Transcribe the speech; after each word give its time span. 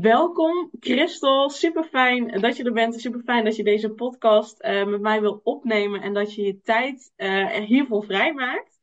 Welkom 0.00 0.70
Christel, 0.80 1.50
super 1.50 1.84
fijn 1.84 2.40
dat 2.40 2.56
je 2.56 2.64
er 2.64 2.72
bent. 2.72 3.00
Super 3.00 3.22
fijn 3.22 3.44
dat 3.44 3.56
je 3.56 3.64
deze 3.64 3.90
podcast 3.90 4.64
uh, 4.64 4.86
met 4.86 5.00
mij 5.00 5.20
wil 5.20 5.40
opnemen 5.44 6.02
en 6.02 6.14
dat 6.14 6.34
je 6.34 6.42
je 6.42 6.60
tijd 6.60 7.12
uh, 7.16 7.56
er 7.56 7.62
hiervoor 7.62 8.04
vrijmaakt. 8.04 8.78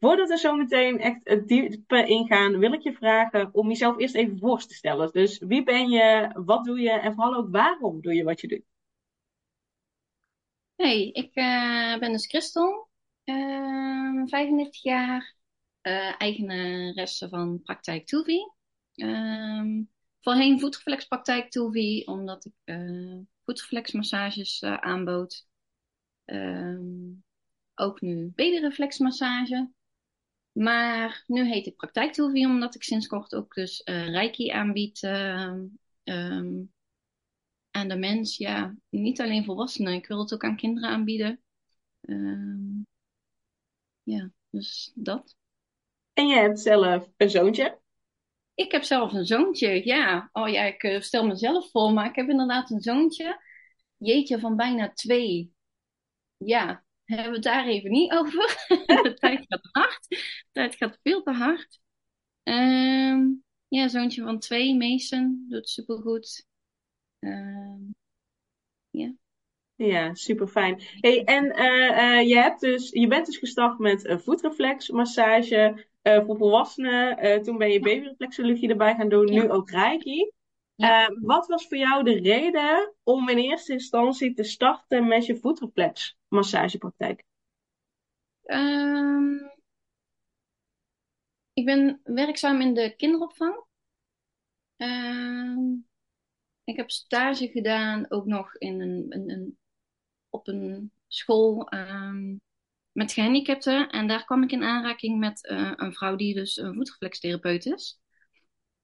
Voordat 0.00 0.28
we 0.28 0.38
zo 0.38 0.56
meteen 0.56 0.98
echt 0.98 1.20
het 1.24 1.48
diepe 1.48 2.06
ingaan, 2.06 2.58
wil 2.58 2.72
ik 2.72 2.82
je 2.82 2.92
vragen 2.92 3.54
om 3.54 3.68
jezelf 3.68 3.98
eerst 3.98 4.14
even 4.14 4.38
voor 4.38 4.60
te 4.60 4.74
stellen. 4.74 5.12
Dus 5.12 5.38
wie 5.38 5.62
ben 5.62 5.88
je, 5.88 6.30
wat 6.44 6.64
doe 6.64 6.80
je 6.80 6.90
en 6.90 7.14
vooral 7.14 7.34
ook 7.34 7.50
waarom 7.50 8.00
doe 8.00 8.14
je 8.14 8.24
wat 8.24 8.40
je 8.40 8.48
doet? 8.48 8.64
Hey, 10.76 11.08
ik 11.12 11.36
uh, 11.36 11.98
ben 11.98 12.12
dus 12.12 12.26
Christel, 12.26 12.88
35 13.24 14.82
jaar, 14.82 15.34
eigenaresse 16.18 17.28
van 17.28 17.62
Praktijk 17.62 18.06
Toevi. 18.06 18.40
Ehm, 18.94 19.82
voorheen 20.20 20.60
voetreflexpraktijk 20.60 21.50
Toevi, 21.50 22.02
omdat 22.04 22.44
ik 22.44 22.52
uh, 22.64 23.18
voetreflexmassages 23.44 24.62
uh, 24.62 24.76
aanbood. 24.76 25.46
Um, 26.24 27.24
ook 27.74 28.00
nu 28.00 28.32
bedereflexmassage. 28.34 29.70
Maar 30.52 31.24
nu 31.26 31.44
heet 31.44 31.66
ik 31.66 31.76
praktijk 31.76 32.12
Toevi, 32.12 32.46
omdat 32.46 32.74
ik 32.74 32.82
sinds 32.82 33.06
kort 33.06 33.34
ook 33.34 33.54
dus 33.54 33.82
uh, 33.84 34.08
Reiki 34.08 34.48
aanbied 34.48 35.02
um, 35.02 36.72
aan 37.70 37.88
de 37.88 37.96
mens. 37.96 38.36
Ja, 38.36 38.76
niet 38.88 39.20
alleen 39.20 39.44
volwassenen, 39.44 39.92
ik 39.92 40.06
wil 40.06 40.18
het 40.18 40.34
ook 40.34 40.44
aan 40.44 40.56
kinderen 40.56 40.90
aanbieden. 40.90 41.42
Ja, 44.02 44.30
dus 44.50 44.92
dat. 44.94 45.36
En 46.12 46.26
je 46.26 46.34
hebt 46.34 46.60
zelf 46.60 47.08
een 47.16 47.30
zoontje? 47.30 47.80
Ik 48.58 48.72
heb 48.72 48.82
zelf 48.82 49.12
een 49.12 49.24
zoontje, 49.24 49.86
ja. 49.86 50.28
Oh 50.32 50.48
ja, 50.48 50.62
ik 50.62 50.82
uh, 50.82 51.00
stel 51.00 51.26
mezelf 51.26 51.70
voor, 51.70 51.92
maar 51.92 52.06
ik 52.06 52.14
heb 52.14 52.28
inderdaad 52.28 52.70
een 52.70 52.80
zoontje. 52.80 53.42
Jeetje, 53.96 54.38
van 54.38 54.56
bijna 54.56 54.92
twee. 54.92 55.52
Ja, 56.36 56.84
hebben 57.04 57.28
we 57.28 57.34
het 57.34 57.42
daar 57.42 57.66
even 57.66 57.90
niet 57.90 58.12
over. 58.12 58.66
de 59.02 59.14
tijd 59.14 59.44
gaat 59.48 59.68
hard. 59.72 60.06
Tijd 60.52 60.74
gaat 60.74 60.98
veel 61.02 61.22
te 61.22 61.32
hard. 61.32 61.80
Um, 62.42 63.44
ja, 63.68 63.88
zoontje 63.88 64.22
van 64.22 64.38
twee, 64.38 64.76
Mason, 64.76 65.46
doet 65.48 65.68
supergoed. 65.68 66.46
Um, 67.18 67.94
ja. 68.90 69.14
Ja, 69.74 70.14
super 70.14 70.48
fijn. 70.48 70.82
Hey, 71.00 71.24
en 71.24 71.44
uh, 71.44 72.18
uh, 72.18 72.28
je, 72.28 72.36
hebt 72.36 72.60
dus, 72.60 72.90
je 72.90 73.06
bent 73.06 73.26
dus 73.26 73.36
gestart 73.36 73.78
met 73.78 74.06
een 74.06 74.20
voetreflexmassage 74.20 75.87
voor 76.26 76.36
volwassenen. 76.36 77.42
toen 77.42 77.58
ben 77.58 77.70
je 77.70 77.80
babyreflexologie 77.80 78.68
erbij 78.68 78.94
gaan 78.94 79.08
doen, 79.08 79.30
nu 79.30 79.50
ook 79.50 79.70
Reiki. 79.70 80.32
Ja. 80.74 81.14
wat 81.20 81.46
was 81.46 81.68
voor 81.68 81.76
jou 81.76 82.04
de 82.04 82.20
reden 82.20 82.94
om 83.02 83.28
in 83.28 83.38
eerste 83.38 83.72
instantie 83.72 84.34
te 84.34 84.42
starten 84.42 85.08
met 85.08 85.26
je 85.26 85.36
voetreflexmassagepraktijk? 85.36 87.24
Um, 88.44 89.50
ik 91.52 91.64
ben 91.64 92.00
werkzaam 92.04 92.60
in 92.60 92.74
de 92.74 92.94
kinderopvang. 92.96 93.64
Um, 94.76 95.86
ik 96.64 96.76
heb 96.76 96.90
stage 96.90 97.48
gedaan 97.48 98.10
ook 98.10 98.26
nog 98.26 98.56
in 98.56 98.80
een, 98.80 99.06
een, 99.08 99.30
een 99.30 99.58
op 100.28 100.48
een 100.48 100.92
school 101.06 101.72
um, 101.74 102.40
met 102.98 103.12
gehandicapten. 103.12 103.88
En 103.88 104.06
daar 104.06 104.24
kwam 104.24 104.42
ik 104.42 104.52
in 104.52 104.62
aanraking 104.62 105.18
met 105.18 105.48
uh, 105.50 105.72
een 105.76 105.92
vrouw 105.92 106.16
die 106.16 106.34
dus 106.34 106.56
een 106.56 106.74
voetreflextherapeut 106.74 107.66
is. 107.66 108.00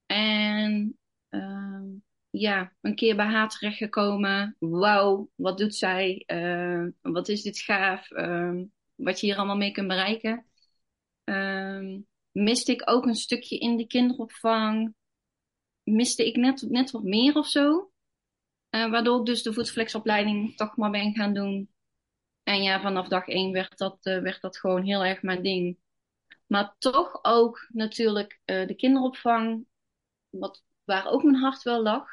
En 0.07 0.99
uh, 1.31 1.83
ja, 2.31 2.73
een 2.81 2.95
keer 2.95 3.17
bij 3.17 3.27
haar 3.27 3.49
terechtgekomen. 3.49 4.57
Wauw, 4.59 5.31
wat 5.35 5.59
doet 5.59 5.75
zij? 5.75 6.23
Uh, 6.27 6.87
wat 7.01 7.29
is 7.29 7.43
dit 7.43 7.59
gaaf? 7.59 8.11
Ehm, 8.11 8.65
wat 8.95 9.21
je 9.21 9.27
hier 9.27 9.37
allemaal 9.37 9.57
mee 9.57 9.73
kunt 9.73 9.89
bereiken. 9.89 10.47
Ehm, 11.25 12.01
miste 12.31 12.73
ik 12.73 12.83
ook 12.85 13.07
een 13.07 13.15
stukje 13.15 13.59
in 13.59 13.77
de 13.77 13.87
kinderopvang. 13.87 14.95
Miste 15.83 16.27
ik 16.27 16.37
net, 16.37 16.65
net 16.69 16.91
wat 16.91 17.03
meer 17.03 17.35
of 17.35 17.47
zo. 17.47 17.93
Uh, 18.71 18.91
waardoor 18.91 19.19
ik 19.19 19.27
dus 19.27 19.43
de 19.43 19.53
voetflexopleiding 19.53 20.57
toch 20.57 20.77
maar 20.77 20.91
ben 20.91 21.15
gaan 21.15 21.35
doen. 21.35 21.74
En 22.45 22.63
ja, 22.63 22.81
vanaf 22.81 23.09
dag 23.09 23.29
één 23.29 23.53
werd 23.53 23.79
dat, 23.79 24.07
uh, 24.07 24.23
werd 24.23 24.41
dat 24.41 24.59
gewoon 24.59 24.83
heel 24.83 25.05
erg 25.05 25.23
mijn 25.23 25.43
ding. 25.43 25.79
Maar 26.47 26.75
toch 26.79 27.19
ook 27.23 27.67
natuurlijk 27.73 28.41
uh, 28.45 28.67
de 28.67 28.75
kinderopvang, 28.75 29.67
wat, 30.31 30.65
waar 30.85 31.07
ook 31.07 31.23
mijn 31.23 31.37
hart 31.37 31.63
wel 31.63 31.83
lag. 31.83 32.09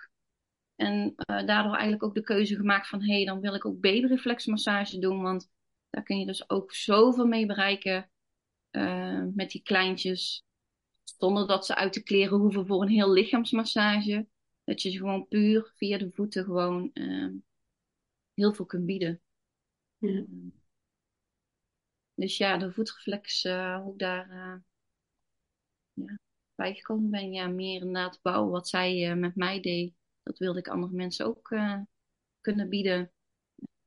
En 0.76 1.14
daardoor 1.16 1.74
eigenlijk 1.74 2.04
ook 2.04 2.16
de 2.16 2.24
keuze 2.24 2.56
gemaakt 2.56 2.88
van, 2.88 3.02
hé, 3.02 3.14
hey, 3.14 3.26
dan 3.26 3.40
wil 3.40 3.54
ik 3.54 3.66
ook 3.66 3.80
babyreflexmassage 3.80 5.00
doen. 5.00 5.22
Want 5.22 5.50
daar 5.90 6.04
kun 6.04 6.20
je 6.20 6.26
dus 6.26 6.50
ook 6.50 6.74
zoveel 6.74 7.26
mee 7.26 7.46
bereiken 7.46 8.10
met 9.34 9.52
die 9.52 9.62
kleintjes. 9.62 10.46
Zonder 11.04 11.48
dat 11.48 11.66
ze 11.66 11.76
uit 11.76 11.94
de 11.94 12.04
kleren 12.04 12.38
hoeven 12.38 12.68
voor 12.68 12.82
een 12.82 12.90
heel 12.90 13.12
lichaamsmassage. 13.12 14.28
Dat 14.64 14.82
je 14.82 14.90
ze 14.90 14.98
gewoon 14.98 15.28
puur 15.28 15.72
via 15.76 15.98
de 15.98 16.12
voeten 16.12 16.44
gewoon 16.44 16.92
heel 18.34 18.54
veel 18.54 18.66
kunt 18.66 18.86
bieden. 18.86 19.22
Ja. 20.02 20.10
Uh, 20.10 20.52
dus 22.14 22.38
ja, 22.38 22.58
de 22.58 22.72
voetreflex, 22.72 23.44
uh, 23.44 23.82
hoe 23.82 23.92
ik 23.94 24.00
daar 24.00 24.30
uh, 24.30 24.56
ja, 25.94 26.20
bijgekomen 26.56 27.10
ben. 27.10 27.32
Ja, 27.32 27.48
meer 27.48 27.82
inderdaad 27.82 28.20
bouwen 28.22 28.52
wat 28.52 28.68
zij 28.68 29.16
met 29.16 29.36
mij 29.36 29.60
deed. 29.60 29.94
Dat 30.24 30.38
wilde 30.38 30.60
ik 30.60 30.68
andere 30.68 30.94
mensen 30.94 31.26
ook 31.26 31.50
kunnen 32.42 32.70
bieden. 32.70 33.12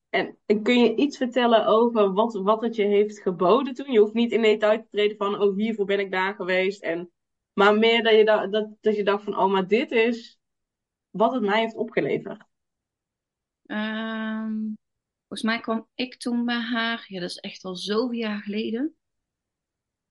En, 0.08 0.38
en, 0.46 0.62
kun 0.62 0.78
je 0.78 0.96
iets 0.96 1.16
vertellen 1.16 1.66
over 1.66 2.12
wat, 2.12 2.34
wat 2.34 2.62
het 2.62 2.76
je 2.76 2.84
heeft 2.84 3.20
geboden 3.20 3.74
toen? 3.74 3.92
Je 3.92 4.00
hoeft 4.00 4.14
niet 4.14 4.32
in 4.32 4.42
detail 4.42 4.80
te 4.80 4.88
treden 4.90 5.16
van, 5.16 5.40
oh 5.40 5.56
hiervoor 5.56 5.86
ben 5.86 5.98
ik 5.98 6.10
daar 6.10 6.34
geweest. 6.34 6.82
En, 6.82 7.12
maar 7.52 7.78
meer 7.78 8.02
dat 8.02 8.14
je, 8.14 8.24
da 8.24 8.46
dat, 8.46 8.76
dat 8.80 8.96
je 8.96 9.04
dacht 9.04 9.24
van, 9.24 9.38
oh 9.38 9.52
maar 9.52 9.68
dit 9.68 9.90
is 9.90 10.38
wat 11.10 11.32
het 11.32 11.42
mij 11.42 11.60
heeft 11.60 11.74
opgeleverd? 11.74 12.44
Um, 13.66 14.76
volgens 15.34 15.54
mij 15.54 15.60
kwam 15.60 15.88
ik 15.94 16.16
toen 16.16 16.44
bij 16.44 16.60
haar, 16.60 17.04
ja, 17.08 17.20
dat 17.20 17.30
is 17.30 17.36
echt 17.36 17.64
al 17.64 17.76
zoveel 17.76 18.18
jaar 18.18 18.42
geleden. 18.42 18.96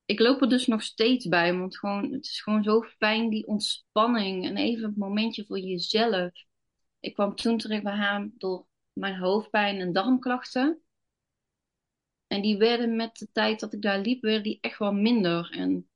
Ik 0.05 0.19
loop 0.19 0.41
er 0.41 0.49
dus 0.49 0.67
nog 0.67 0.83
steeds 0.83 1.27
bij, 1.27 1.57
want 1.57 1.77
gewoon, 1.77 2.11
het 2.11 2.25
is 2.25 2.41
gewoon 2.41 2.63
zo 2.63 2.81
fijn, 2.81 3.29
die 3.29 3.47
ontspanning 3.47 4.45
en 4.45 4.57
even 4.57 4.83
een 4.83 4.93
momentje 4.95 5.45
voor 5.45 5.59
jezelf. 5.59 6.31
Ik 6.99 7.13
kwam 7.13 7.35
toen 7.35 7.57
terecht 7.57 7.83
bij 7.83 7.95
haar 7.95 8.29
door 8.37 8.67
mijn 8.93 9.17
hoofdpijn 9.17 9.79
en 9.79 9.93
darmklachten. 9.93 10.81
En 12.27 12.41
die 12.41 12.57
werden 12.57 12.95
met 12.95 13.15
de 13.17 13.31
tijd 13.31 13.59
dat 13.59 13.73
ik 13.73 13.81
daar 13.81 13.99
liep, 13.99 14.21
werden 14.21 14.43
die 14.43 14.57
echt 14.61 14.79
wel 14.79 14.93
minder. 14.93 15.51
En 15.51 15.89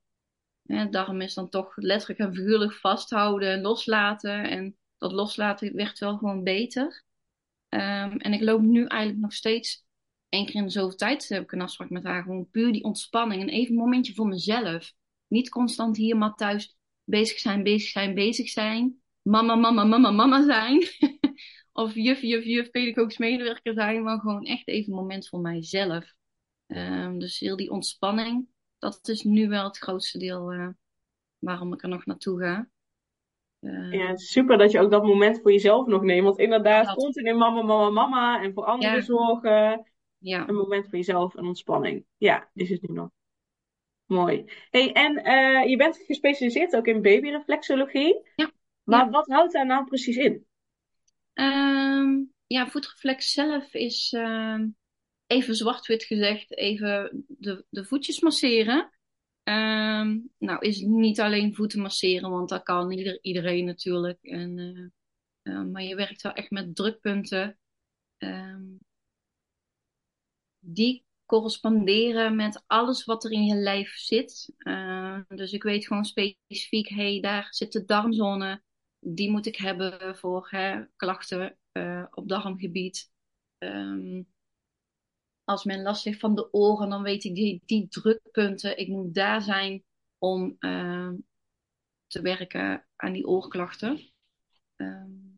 ja, 0.61 0.85
darm 0.85 1.21
is 1.21 1.33
dan 1.33 1.49
toch 1.49 1.75
letterlijk 1.75 2.19
en 2.19 2.35
figuurlijk 2.35 2.73
vasthouden 2.73 3.51
en 3.51 3.61
loslaten. 3.61 4.49
En 4.49 4.77
dat 4.97 5.11
loslaten 5.11 5.75
werd 5.75 5.99
wel 5.99 6.17
gewoon 6.17 6.43
beter. 6.43 7.05
Um, 7.69 8.17
en 8.17 8.33
ik 8.33 8.41
loop 8.41 8.61
nu 8.61 8.85
eigenlijk 8.85 9.21
nog 9.21 9.33
steeds 9.33 9.85
één 10.29 10.45
keer 10.45 10.55
in 10.55 10.63
de 10.63 10.69
zoveel 10.69 10.97
tijd 10.97 11.29
heb 11.29 11.43
ik 11.43 11.51
een 11.51 11.61
afspraak 11.61 11.89
met 11.89 12.03
haar. 12.03 12.23
Gewoon 12.23 12.49
puur 12.49 12.71
die 12.71 12.83
ontspanning 12.83 13.41
en 13.41 13.49
even 13.49 13.71
een 13.71 13.79
momentje 13.79 14.13
voor 14.13 14.27
mezelf. 14.27 14.93
Niet 15.27 15.49
constant 15.49 15.97
hier 15.97 16.17
maar 16.17 16.33
thuis 16.33 16.77
bezig 17.03 17.39
zijn, 17.39 17.63
bezig 17.63 17.89
zijn, 17.89 18.13
bezig 18.13 18.49
zijn. 18.49 19.01
Mama, 19.21 19.55
mama, 19.55 19.83
mama, 19.83 20.11
mama 20.11 20.43
zijn. 20.43 20.83
of 21.73 21.93
juf, 21.95 22.21
juf, 22.21 22.43
juf, 22.43 22.69
pedagogisch 22.69 23.17
medewerker 23.17 23.73
zijn. 23.73 24.03
Maar 24.03 24.19
gewoon 24.19 24.45
echt 24.45 24.67
even 24.67 24.91
een 24.91 24.99
moment 24.99 25.27
voor 25.27 25.39
mijzelf. 25.39 26.13
Um, 26.67 27.19
dus 27.19 27.39
heel 27.39 27.55
die 27.55 27.71
ontspanning. 27.71 28.47
Dat 28.79 29.07
is 29.07 29.23
nu 29.23 29.47
wel 29.47 29.63
het 29.63 29.77
grootste 29.77 30.17
deel 30.17 30.53
uh, 30.53 30.69
waarom 31.39 31.73
ik 31.73 31.83
er 31.83 31.89
nog 31.89 32.05
naartoe 32.05 32.39
ga. 32.39 32.69
Uh, 33.59 33.93
ja, 33.93 34.15
super 34.15 34.57
dat 34.57 34.71
je 34.71 34.79
ook 34.79 34.91
dat 34.91 35.03
moment 35.03 35.41
voor 35.41 35.51
jezelf 35.51 35.87
nog 35.87 36.01
neemt. 36.01 36.23
Want 36.23 36.39
inderdaad, 36.39 36.85
dat... 36.85 36.95
continu 36.95 37.33
mama, 37.33 37.61
mama, 37.61 37.89
mama. 37.89 38.41
En 38.43 38.53
voor 38.53 38.65
anderen 38.65 38.95
ja. 38.95 39.01
zorgen. 39.01 39.91
Ja. 40.17 40.47
Een 40.47 40.55
moment 40.55 40.83
voor 40.89 40.97
jezelf 40.97 41.35
en 41.35 41.45
ontspanning. 41.45 42.05
Ja, 42.17 42.49
is 42.53 42.69
het 42.69 42.87
nu 42.87 42.93
nog. 42.93 43.09
Mooi. 44.05 44.43
Hey, 44.69 44.93
en 44.93 45.23
eh, 45.23 45.69
je 45.69 45.77
bent 45.77 45.97
gespecialiseerd 46.05 46.75
ook 46.75 46.87
in 46.87 47.01
babyreflexologie. 47.01 48.21
Ja. 48.35 48.51
Maar 48.83 49.05
Ja. 49.05 49.09
wat 49.09 49.27
houdt 49.27 49.53
daar 49.53 49.65
nou 49.65 49.85
precies 49.85 50.17
in? 50.17 50.45
Ehm, 51.33 52.23
ja, 52.47 52.67
voetreflex 52.67 53.31
zelf 53.31 53.73
is 53.73 54.13
ehm, 54.13 54.67
even 55.27 55.55
zwart-wit 55.55 56.03
gezegd, 56.03 56.57
even 56.57 57.25
de, 57.27 57.65
de 57.69 57.85
voetjes 57.85 58.19
masseren. 58.19 58.91
Ehm, 59.47 60.19
nou, 60.37 60.59
is 60.59 60.79
niet 60.81 61.19
alleen 61.19 61.55
voeten 61.55 61.81
masseren, 61.81 62.29
want 62.29 62.49
dat 62.49 62.63
kan 62.63 62.91
ieder, 62.91 63.19
iedereen 63.21 63.65
natuurlijk. 63.65 64.17
En, 64.21 64.57
eh, 64.59 65.53
eh, 65.53 65.63
maar 65.63 65.83
je 65.83 65.95
werkt 65.95 66.21
wel 66.21 66.33
echt 66.33 66.49
met 66.49 66.75
drukpunten. 66.75 67.57
ehm, 68.17 68.63
die 70.59 71.05
corresponderen 71.25 72.35
met 72.35 72.63
alles 72.67 73.05
wat 73.05 73.23
er 73.23 73.31
in 73.31 73.43
je 73.43 73.55
lijf 73.55 73.89
zit. 73.95 74.53
Uh, 74.57 75.19
dus 75.27 75.51
ik 75.51 75.63
weet 75.63 75.87
gewoon 75.87 76.05
specifiek, 76.05 76.87
hey, 76.89 77.19
daar 77.19 77.47
zit 77.49 77.71
de 77.71 77.85
darmzone. 77.85 78.63
Die 78.99 79.31
moet 79.31 79.45
ik 79.45 79.55
hebben 79.55 80.17
voor 80.17 80.47
hè, 80.49 80.83
klachten 80.95 81.57
uh, 81.73 82.05
op 82.09 82.27
darmgebied. 82.29 83.11
Als 85.47 85.63
men 85.63 85.81
last 85.81 86.03
heeft 86.03 86.19
van 86.19 86.35
de 86.35 86.53
oren, 86.53 86.89
dan 86.89 87.01
weet 87.01 87.23
ik 87.23 87.61
die, 87.65 87.87
drukpunten. 87.87 88.77
Ik 88.77 88.87
moet 88.87 89.13
daar 89.13 89.41
zijn 89.41 89.83
om 90.17 90.55
uh, 90.59 91.11
te 92.07 92.21
werken 92.21 92.85
aan 92.95 93.13
die 93.13 93.27
oorklachten. 93.27 94.11
Um, 94.75 95.37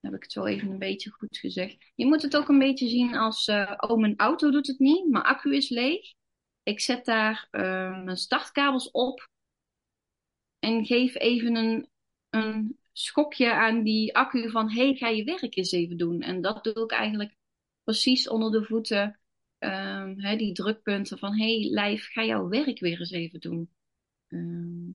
heb 0.00 0.14
ik 0.14 0.22
het 0.22 0.32
zo 0.32 0.44
even 0.44 0.70
een 0.70 0.78
beetje 0.78 1.10
goed 1.10 1.38
gezegd. 1.38 1.92
Je 1.94 2.06
moet 2.06 2.22
het 2.22 2.36
ook 2.36 2.48
een 2.48 2.58
beetje 2.58 2.88
zien 2.88 3.14
als, 3.14 3.48
uh, 3.48 3.74
oh, 3.76 3.98
mijn 3.98 4.16
auto 4.18 4.50
doet 4.50 4.66
het 4.66 4.78
niet, 4.78 5.08
mijn 5.08 5.24
accu 5.24 5.56
is 5.56 5.68
leeg. 5.68 6.14
Ik 6.62 6.80
zet 6.80 7.04
daar 7.04 7.48
uh, 7.50 8.04
mijn 8.04 8.16
startkabels 8.16 8.90
op 8.90 9.28
en 10.58 10.86
geef 10.86 11.14
even 11.14 11.56
een, 11.56 11.88
een 12.30 12.78
schokje 12.92 13.52
aan 13.52 13.82
die 13.82 14.16
accu 14.16 14.50
van, 14.50 14.70
hey, 14.70 14.94
ga 14.94 15.08
je 15.08 15.24
werk 15.24 15.56
eens 15.56 15.72
even 15.72 15.96
doen. 15.96 16.20
En 16.20 16.40
dat 16.40 16.64
doe 16.64 16.84
ik 16.84 16.90
eigenlijk 16.90 17.40
precies 17.84 18.28
onder 18.28 18.50
de 18.50 18.64
voeten, 18.64 19.20
um, 19.58 20.20
hè, 20.20 20.36
die 20.36 20.52
drukpunten 20.52 21.18
van, 21.18 21.38
hey, 21.38 21.68
lijf, 21.70 22.08
ga 22.12 22.24
jouw 22.24 22.48
werk 22.48 22.80
weer 22.80 22.98
eens 22.98 23.10
even 23.10 23.40
doen. 23.40 23.70
Um, 24.28 24.94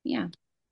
ja. 0.00 0.30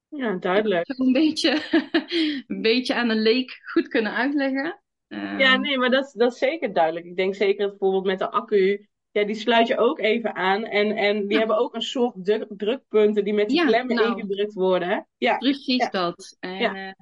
Ja, 0.09 0.37
duidelijk. 0.37 0.89
Een 0.99 1.13
beetje, 1.13 1.63
een 2.47 2.63
beetje 2.63 2.95
aan 2.95 3.09
een 3.09 3.23
leek 3.23 3.61
goed 3.73 3.89
kunnen 3.89 4.13
uitleggen. 4.15 4.81
Um, 5.09 5.39
Ja, 5.39 5.57
nee, 5.57 5.79
maar 5.79 5.91
dat, 5.91 6.13
dat 6.17 6.33
is 6.33 6.39
zeker 6.39 6.73
duidelijk. 6.73 7.07
Ik 7.07 7.17
denk 7.17 7.35
zeker 7.35 7.59
dat 7.59 7.71
bijvoorbeeld 7.71 8.05
met 8.05 8.19
de 8.19 8.31
accu, 8.31 8.89
ja, 9.11 9.25
die 9.25 9.35
sluit 9.35 9.67
je 9.67 9.79
ook 9.79 9.99
even 9.99 10.35
aan. 10.35 10.65
En, 10.65 10.97
en 10.97 11.21
die 11.21 11.33
Ja. 11.33 11.39
hebben 11.39 11.59
ook 11.59 11.75
een 11.75 11.83
soort 11.83 12.25
druk, 12.25 12.47
drukpunten 12.57 13.25
die 13.25 13.35
met 13.35 13.49
die 13.49 13.57
Ja, 13.57 13.67
klemmen 13.67 13.97
nou. 13.97 14.21
ingedrukt 14.21 14.53
worden. 14.55 15.09
Ja, 15.17 15.37
Precies 15.37 15.83
Ja. 15.83 15.89
dat. 15.91 16.37
En 16.41 16.57
Ja. 16.59 16.75
ja, 16.75 16.95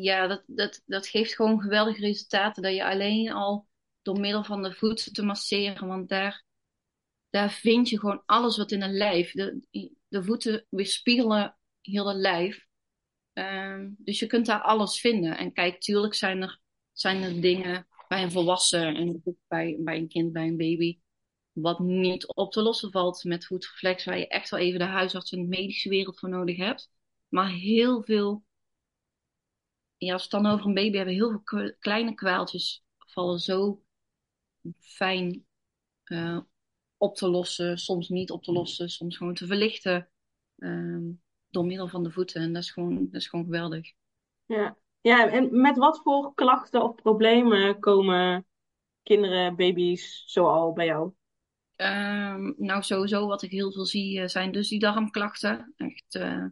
ja 0.00 0.26
dat, 0.26 0.42
dat, 0.46 0.82
dat 0.86 1.06
geeft 1.06 1.34
gewoon 1.34 1.60
geweldige 1.60 2.00
resultaten. 2.00 2.62
Dat 2.62 2.74
je 2.74 2.84
alleen 2.84 3.32
al 3.32 3.68
door 4.02 4.20
middel 4.20 4.44
van 4.44 4.62
de 4.62 4.74
voeten 4.74 5.12
te 5.12 5.22
masseren, 5.22 5.86
want 5.88 6.08
daar, 6.08 6.44
daar 7.30 7.50
vind 7.50 7.88
je 7.88 7.98
gewoon 7.98 8.22
alles 8.26 8.56
wat 8.56 8.72
in 8.72 8.82
een 8.82 8.96
lijf. 8.96 9.32
De, 9.32 9.60
de 10.08 10.24
voeten 10.24 10.66
weerspiegelen 10.68 11.56
heel 11.80 12.08
het 12.08 12.16
lijf. 12.16 12.66
Ehm, 13.32 13.90
dus 13.98 14.18
je 14.18 14.26
kunt 14.26 14.46
daar 14.46 14.62
alles 14.62 15.00
vinden. 15.00 15.36
En 15.36 15.52
kijk, 15.52 15.80
tuurlijk 15.80 16.14
zijn 16.14 16.42
er, 16.42 16.60
zijn 16.92 17.22
er 17.22 17.40
dingen 17.40 17.86
bij 18.08 18.22
een 18.22 18.30
volwassen 18.30 18.94
en 18.96 19.22
bij, 19.48 19.76
bij 19.80 19.96
een 19.96 20.08
kind, 20.08 20.32
bij 20.32 20.46
een 20.46 20.56
baby, 20.56 20.98
wat 21.52 21.78
niet 21.78 22.26
op 22.26 22.52
te 22.52 22.62
lossen 22.62 22.90
valt 22.90 23.24
met 23.24 23.46
voetreflex, 23.46 24.04
waar 24.04 24.18
je 24.18 24.28
echt 24.28 24.50
wel 24.50 24.60
even 24.60 24.78
de 24.78 24.84
huisarts 24.84 25.32
en 25.32 25.42
de 25.42 25.48
medische 25.48 25.88
wereld 25.88 26.18
voor 26.18 26.28
nodig 26.28 26.56
hebt. 26.56 26.90
Maar 27.28 27.50
heel 27.50 28.02
veel, 28.02 28.44
ja, 30.06 30.12
als 30.12 30.28
we 30.28 30.36
het 30.36 30.44
dan 30.44 30.52
over 30.52 30.66
een 30.66 30.74
baby 30.74 30.96
hebben, 30.96 31.14
heel 31.14 31.42
veel 31.44 31.72
kleine 31.78 32.14
kwaaltjes 32.14 32.84
vallen 32.98 33.38
zo 33.40 33.82
fijn 34.78 35.46
eh, 36.04 36.38
op 36.96 37.16
te 37.16 37.28
lossen, 37.28 37.78
soms 37.78 38.08
niet 38.08 38.30
op 38.30 38.42
te 38.44 38.52
lossen, 38.52 38.88
soms 38.90 39.16
gewoon 39.16 39.34
te 39.34 39.46
verlichten. 39.46 40.08
ehm, 40.58 41.10
door 41.48 41.64
middel 41.66 41.88
van 41.88 42.02
de 42.02 42.10
voeten. 42.10 42.42
En 42.42 42.52
dat 42.52 42.62
is 42.62 42.70
gewoon, 42.70 42.94
dat 43.10 43.20
is 43.20 43.28
gewoon 43.28 43.44
geweldig. 43.44 43.92
ja. 44.46 44.76
Ja, 45.00 45.28
en 45.30 45.60
met 45.60 45.76
wat 45.76 46.00
voor 46.02 46.34
klachten 46.34 46.82
of 46.82 46.94
problemen 46.94 47.80
komen 47.80 48.46
kinderen, 49.02 49.56
baby's 49.56 50.22
zoal 50.26 50.72
bij 50.72 50.86
jou? 50.86 51.12
Ehm, 51.76 52.52
nou, 52.56 52.82
sowieso 52.82 53.26
wat 53.26 53.42
ik 53.42 53.50
heel 53.50 53.72
veel 53.72 53.84
zie 53.84 54.20
eh, 54.20 54.28
zijn 54.28 54.52
dus 54.52 54.68
die 54.68 54.78
darmklachten. 54.78 55.72
Echt, 55.76 56.14
eh, 56.14 56.44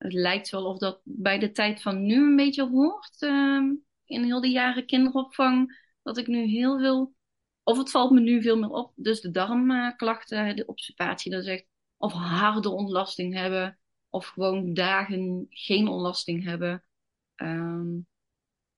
het 0.00 0.12
lijkt 0.12 0.50
wel 0.50 0.64
of 0.66 0.78
dat 0.78 1.00
bij 1.04 1.38
de 1.38 1.50
tijd 1.50 1.82
van 1.82 2.02
nu 2.06 2.14
een 2.16 2.36
beetje 2.36 2.68
hoort. 2.68 3.22
ehm, 3.22 3.74
in 4.04 4.24
heel 4.24 4.40
de 4.40 4.48
jaren 4.50 4.86
kinderopvang. 4.86 5.78
Dat 6.02 6.18
ik 6.18 6.26
nu 6.26 6.44
heel 6.46 6.78
veel, 6.78 7.14
of 7.62 7.78
het 7.78 7.90
valt 7.90 8.10
me 8.10 8.20
nu 8.20 8.42
veel 8.42 8.58
meer 8.58 8.70
op. 8.70 8.92
Dus 8.96 9.20
de 9.20 9.30
darmklachten, 9.30 10.56
de 10.56 10.66
obstipatie, 10.66 11.30
dat 11.32 11.44
echt 11.44 11.66
of 11.96 12.12
harde 12.12 12.68
ontlasting 12.68 13.34
hebben. 13.34 13.78
Of 14.10 14.26
gewoon 14.26 14.74
dagen 14.74 15.46
geen 15.48 15.88
ontlasting 15.88 16.44
hebben. 16.44 16.84
Ehm, 17.34 17.98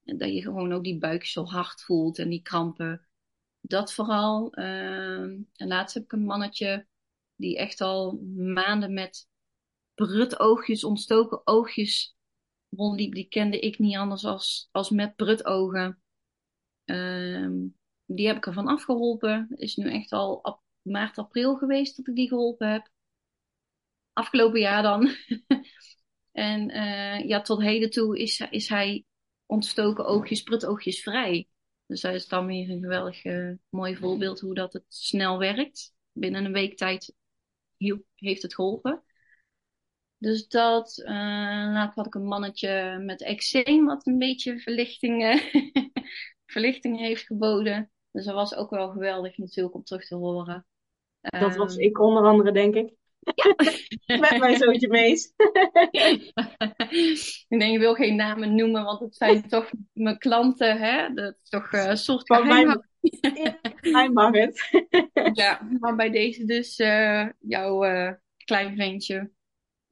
en 0.03 0.17
dat 0.17 0.33
je 0.33 0.41
gewoon 0.41 0.73
ook 0.73 0.83
die 0.83 0.97
buik 0.97 1.25
zo 1.25 1.45
hard 1.45 1.81
voelt 1.81 2.19
en 2.19 2.29
die 2.29 2.41
krampen. 2.41 3.07
Dat 3.61 3.93
vooral. 3.93 4.53
ehm, 4.53 5.41
en 5.55 5.67
laatst 5.67 5.93
heb 5.93 6.03
ik 6.03 6.11
een 6.11 6.25
mannetje 6.25 6.87
die 7.35 7.57
echt 7.57 7.81
al 7.81 8.19
maanden 8.35 8.93
met 8.93 9.27
brutoogjes, 9.93 10.83
ontstoken 10.83 11.41
oogjes 11.47 12.15
rondliep. 12.69 13.13
Die 13.13 13.27
kende 13.27 13.59
ik 13.59 13.79
niet 13.79 13.95
anders 13.95 14.25
als, 14.25 14.69
als 14.71 14.89
met 14.89 15.15
brutogen. 15.15 16.01
Ehm, 16.85 17.67
die 18.05 18.27
heb 18.27 18.37
ik 18.37 18.45
ervan 18.45 18.67
afgeholpen. 18.67 19.47
Het 19.49 19.59
is 19.59 19.75
nu 19.75 19.91
echt 19.91 20.11
al 20.11 20.61
maart, 20.81 21.17
april 21.17 21.55
geweest 21.55 21.97
dat 21.97 22.07
ik 22.07 22.15
die 22.15 22.27
geholpen 22.27 22.71
heb. 22.71 22.89
Afgelopen 24.13 24.59
jaar 24.59 24.81
dan. 24.81 25.09
en 26.31 26.69
eh, 26.69 27.27
ja, 27.27 27.41
tot 27.41 27.61
heden 27.61 27.89
toe 27.89 28.19
is, 28.19 28.39
is 28.39 28.69
hij 28.69 29.05
ontstoken 29.45 30.05
oogjes, 30.05 30.43
brutoogjes 30.43 31.01
vrij. 31.01 31.47
Dus 31.85 32.01
dat 32.01 32.13
is 32.13 32.27
dan 32.27 32.45
weer 32.45 32.69
een 32.69 32.81
geweldig 32.81 33.23
eh, 33.23 33.51
mooi 33.69 33.95
voorbeeld 33.95 34.39
hoe 34.39 34.53
dat 34.53 34.73
het 34.73 34.85
snel 34.87 35.39
werkt. 35.39 35.93
Binnen 36.11 36.45
een 36.45 36.53
week 36.53 36.77
tijd 36.77 37.15
heeft 38.15 38.41
het 38.41 38.55
geholpen. 38.55 39.03
Dus 40.23 40.47
dat, 40.47 41.01
uh, 41.05 41.09
laatst 41.73 41.95
had 41.95 42.05
ik 42.05 42.15
een 42.15 42.25
mannetje 42.25 42.99
met 42.99 43.21
eczeem 43.21 43.85
wat 43.85 44.07
een 44.07 44.17
beetje 44.17 44.59
verlichting, 44.59 45.41
verlichting 46.53 46.99
heeft 46.99 47.25
geboden. 47.25 47.91
Dus 48.11 48.25
dat 48.25 48.33
was 48.33 48.55
ook 48.55 48.69
wel 48.69 48.89
geweldig 48.89 49.37
natuurlijk 49.37 49.75
om 49.75 49.83
terug 49.83 50.07
te 50.07 50.15
horen. 50.15 50.65
Dat 51.21 51.55
was 51.55 51.75
Ehm, 51.75 51.85
ik 51.85 51.99
onder 51.99 52.23
andere, 52.23 52.51
denk 52.51 52.75
ik. 52.75 52.93
Met 54.19 54.37
mijn 54.37 54.57
zoontje 54.57 54.87
Mees. 54.87 55.33
ik 57.47 57.59
denk, 57.59 57.71
je 57.71 57.79
wil 57.79 57.93
geen 57.93 58.15
namen 58.15 58.55
noemen, 58.55 58.83
want 58.83 58.99
het 58.99 59.15
zijn 59.15 59.47
toch 59.47 59.71
mijn 59.93 60.17
klanten, 60.17 60.77
hè? 60.77 61.13
Dat 61.13 61.35
is 61.43 61.49
toch 61.49 61.71
eh, 61.71 61.85
een 61.85 61.97
soort 61.97 62.27
Van 62.27 62.47
mijn, 62.47 62.87
Ja, 63.33 63.59
mij 63.81 64.09
mag 64.09 64.33
het. 64.33 64.83
Ja, 65.33 65.67
maar 65.79 65.95
bij 65.95 66.09
deze 66.09 66.45
dus 66.45 66.75
eh, 66.75 67.27
jouw 67.39 67.79
klein 68.45 68.75
vriendje. 68.75 69.31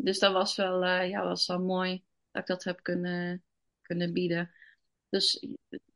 Dus 0.04 0.20
dat 0.20 0.34
was 0.34 0.56
wel, 0.56 0.84
eh, 0.86 1.10
ja, 1.10 1.24
was 1.24 1.48
wel 1.48 1.60
mooi 1.62 2.04
dat 2.32 2.42
ik 2.42 2.48
dat 2.48 2.64
heb 2.64 2.84
kunnen, 2.84 3.44
kunnen 3.82 4.14
bieden. 4.14 4.52
Dus 5.10 5.48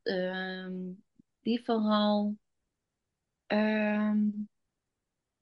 ehm, 0.04 0.74
die 1.42 1.64
vooral. 1.66 2.38
ehm, 3.48 4.20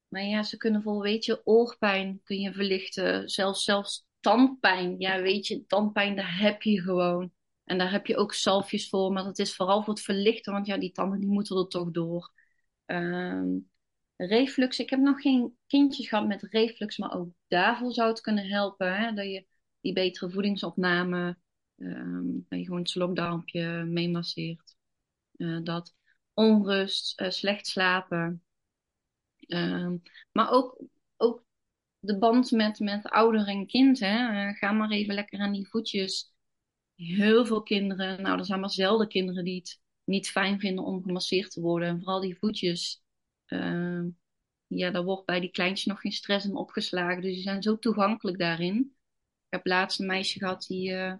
maar 0.08 0.24
ja, 0.24 0.44
ze 0.44 0.58
kunnen 0.58 0.82
vol, 0.82 1.02
weet 1.02 1.26
je, 1.26 1.42
oorpijn 1.46 2.22
kun 2.24 2.40
je 2.40 2.54
verlichten. 2.54 3.30
Zelfs, 3.30 3.64
zelfs 3.64 4.06
tandpijn. 4.20 4.96
Ja, 5.00 5.22
weet 5.22 5.48
je, 5.48 5.66
tandpijn, 5.66 6.16
daar 6.16 6.40
heb 6.40 6.62
je 6.62 6.82
gewoon. 6.82 7.32
En 7.64 7.78
daar 7.78 7.92
heb 7.92 8.06
je 8.06 8.18
ook 8.18 8.34
zalfjes 8.34 8.90
voor. 8.90 9.12
Maar 9.14 9.24
dat 9.24 9.40
is 9.40 9.56
vooral 9.56 9.84
voor 9.84 9.94
het 9.94 10.04
verlichten. 10.04 10.54
Want 10.54 10.66
ja, 10.68 10.78
die 10.78 10.92
tanden 10.92 11.20
die 11.20 11.30
moeten 11.30 11.58
er 11.58 11.68
toch 11.68 11.92
door. 11.92 12.32
Ehm, 12.86 13.48
reflux. 14.16 14.80
Ik 14.80 14.90
heb 14.90 15.00
nog 15.00 15.22
geen 15.22 15.58
kindjes 15.68 16.08
gehad 16.08 16.28
met 16.28 16.42
reflux. 16.42 16.98
Maar 16.98 17.14
ook 17.14 17.30
daarvoor 17.48 17.94
zou 17.94 18.10
het 18.10 18.22
kunnen 18.22 18.48
helpen. 18.48 18.96
Hè? 18.96 19.14
Dat 19.14 19.26
je 19.26 19.46
die 19.82 19.94
betere 19.94 20.30
voedingsopname. 20.30 21.38
dat 22.50 22.60
je 22.60 22.64
gewoon 22.64 22.80
het 22.80 22.90
slokdarmpje 22.90 23.84
meemasseert. 23.84 24.76
Eh, 25.36 25.60
dat 25.64 25.96
onrust, 26.34 27.20
eh, 27.20 27.30
slecht 27.30 27.68
slapen. 27.68 28.44
Ehm, 29.40 29.98
maar 30.32 30.52
ook, 30.52 30.82
ook 31.18 31.46
de 32.00 32.18
band 32.18 32.52
met, 32.52 32.80
met 32.80 33.10
ouder 33.10 33.48
en 33.48 33.68
kind. 33.68 34.00
Hè? 34.00 34.48
Eh, 34.48 34.58
ga 34.58 34.72
maar 34.72 34.90
even 34.92 35.14
lekker 35.14 35.40
aan 35.40 35.54
die 35.54 35.68
voetjes. 35.68 36.34
Heel 36.96 37.46
veel 37.46 37.64
kinderen, 37.64 38.22
nou 38.22 38.40
er 38.40 38.46
zijn 38.46 38.60
maar 38.60 38.70
zelden 38.70 39.08
kinderen 39.08 39.44
die 39.44 39.56
het 39.56 39.82
niet 40.04 40.30
fijn 40.30 40.60
vinden 40.60 40.86
om 40.86 41.04
gemasseerd 41.04 41.52
te 41.52 41.62
worden. 41.62 41.88
En 41.88 41.98
vooral 41.98 42.22
die 42.22 42.38
voetjes, 42.38 43.03
ehm, 43.54 44.10
ja, 44.68 44.92
daar 44.92 45.04
wordt 45.04 45.26
bij 45.26 45.40
die 45.40 45.52
kleintjes 45.52 45.86
nog 45.86 46.02
geen 46.02 46.12
stress 46.12 46.46
in 46.46 46.56
opgeslagen. 46.56 47.22
Dus 47.22 47.34
die 47.34 47.42
zijn 47.42 47.64
zo 47.64 47.80
toegankelijk 47.80 48.40
daarin. 48.40 48.78
Ik 49.46 49.50
heb 49.50 49.66
laatst 49.66 50.00
een 50.00 50.06
meisje 50.06 50.40
gehad 50.40 50.66
die, 50.68 50.92
uh, 50.92 51.14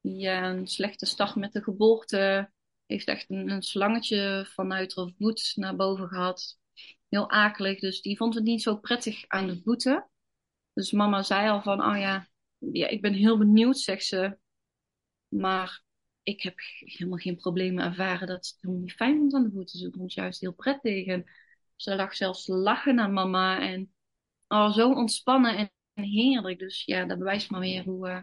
die 0.00 0.26
uh, 0.26 0.42
een 0.42 0.66
slechte 0.66 1.06
start 1.06 1.34
met 1.34 1.52
de 1.52 1.62
geboorte 1.62 2.50
heeft 2.86 3.06
echt 3.06 3.30
een, 3.30 3.50
een 3.50 3.62
slangetje 3.62 4.46
vanuit 4.48 4.94
haar 4.94 5.12
voet 5.18 5.52
naar 5.54 5.76
boven 5.76 6.08
gehad. 6.08 6.58
Heel 7.08 7.30
akelig, 7.30 7.80
dus 7.80 8.02
die 8.02 8.16
vond 8.16 8.34
het 8.34 8.44
niet 8.44 8.62
zo 8.62 8.76
prettig 8.76 9.24
aan 9.28 9.46
de 9.46 9.60
voeten. 9.64 10.10
Dus 10.72 10.92
mama 10.92 11.22
zei 11.22 11.50
al 11.50 11.62
van, 11.62 11.84
oh 11.84 11.98
ja, 11.98 12.28
ja 12.58 12.88
ik 12.88 13.00
ben 13.00 13.12
heel 13.12 13.38
benieuwd, 13.38 13.78
zegt 13.78 14.04
ze. 14.04 14.38
Maar 15.28 15.82
ik 16.22 16.42
heb 16.42 16.54
helemaal 16.78 17.18
geen 17.18 17.36
problemen 17.36 17.84
ervaren 17.84 18.26
dat 18.26 18.46
ze 18.46 18.54
het 18.60 18.70
niet 18.70 18.92
fijn 18.92 19.18
vond 19.18 19.34
aan 19.34 19.42
de 19.42 19.50
voeten. 19.50 19.78
Ze 19.78 19.90
vond 19.90 20.02
het 20.02 20.12
juist 20.12 20.40
heel 20.40 20.52
prettig. 20.52 21.06
En 21.06 21.24
ze 21.76 21.96
lag 21.96 22.14
zelfs 22.14 22.46
lachen 22.46 22.94
naar 22.94 23.10
mama. 23.10 23.60
En 23.60 23.92
oh, 24.48 24.72
zo 24.72 24.92
ontspannen 24.92 25.56
en, 25.56 25.70
heerlijk. 25.94 26.58
Dus 26.58 26.84
ja, 26.84 27.04
dat 27.04 27.18
bewijst 27.18 27.50
maar 27.50 27.60
weer 27.60 27.84
hoe, 27.84 28.08
uh, 28.08 28.18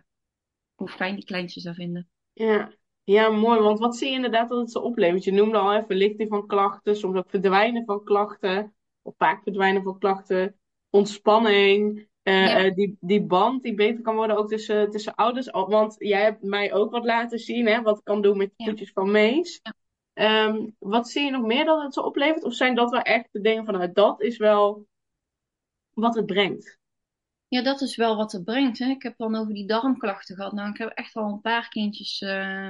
hoe 0.76 0.90
fijn 0.90 1.16
die 1.16 1.26
kleintjes 1.26 1.64
dat 1.64 1.76
vinden. 1.76 2.10
Ja. 2.34 2.74
ja, 3.04 3.30
mooi. 3.30 3.60
Want 3.60 3.80
wat 3.80 3.98
zie 3.98 4.08
je 4.10 4.16
inderdaad 4.16 4.50
dat 4.50 4.60
het 4.60 4.72
ze 4.72 4.82
oplevert? 4.82 5.24
Je 5.24 5.32
noemde 5.32 5.58
al 5.58 5.74
even 5.74 5.88
verlichting 5.88 6.30
van 6.30 6.48
klachten. 6.48 6.96
Soms 6.96 7.18
ook 7.18 7.30
verdwijnen 7.30 7.86
van 7.86 8.04
klachten. 8.04 8.76
Of 9.02 9.16
vaak 9.18 9.44
verdwijnen 9.44 9.84
van 9.84 10.00
klachten. 10.00 10.60
Ontspanning. 10.90 12.09
Uh, 12.30 12.66
uh, 12.66 12.76
die, 12.76 12.98
die 13.00 13.22
band 13.22 13.64
die 13.64 13.74
beter 13.74 14.02
kan 14.02 14.16
worden 14.16 14.38
ook 14.38 14.48
tussen, 14.48 14.90
tussen 14.90 15.16
ouders. 15.16 15.50
Want 15.50 15.96
jij 15.98 16.24
hebt 16.24 16.44
mij 16.44 16.74
ook 16.74 16.92
wat 16.92 17.06
laten 17.06 17.40
zien, 17.40 17.68
hè, 17.68 17.82
wat 17.82 17.98
ik 17.98 18.04
kan 18.04 18.22
doen 18.22 18.38
met 18.38 18.52
de 18.56 18.64
voetjes 18.64 18.92
van 18.92 19.12
Mees. 19.12 19.60
Ja. 19.64 19.74
Um, 20.46 20.76
wat 20.80 21.10
zie 21.10 21.24
je 21.24 21.32
nog 21.32 21.46
meer 21.46 21.66
dat 21.66 21.84
het 21.84 21.94
zo 21.94 22.02
oplevert? 22.02 22.44
Of 22.44 22.54
zijn 22.54 22.76
dat 22.76 22.92
wel 22.92 23.02
echt 23.02 23.28
de 23.32 23.42
dingen 23.42 23.66
vanuit 23.66 23.96
dat 23.96 24.22
is 24.22 24.38
wel 24.38 24.88
wat 25.94 26.16
het 26.16 26.26
brengt? 26.26 26.80
Ja, 27.48 27.62
dat 27.62 27.82
is 27.82 27.96
wel 27.96 28.16
wat 28.16 28.32
het 28.32 28.44
brengt. 28.44 28.80
Hè. 28.80 28.86
Ik 28.86 29.04
heb 29.04 29.18
dan 29.18 29.36
over 29.36 29.54
die 29.54 29.68
darmklachten 29.68 30.36
gehad. 30.36 30.52
Nou, 30.52 30.70
ik 30.70 30.78
heb 30.78 30.90
echt 30.90 31.16
al 31.16 31.32
een 31.32 31.42
paar 31.42 31.70
kindjes 31.70 32.22
uh, 32.22 32.70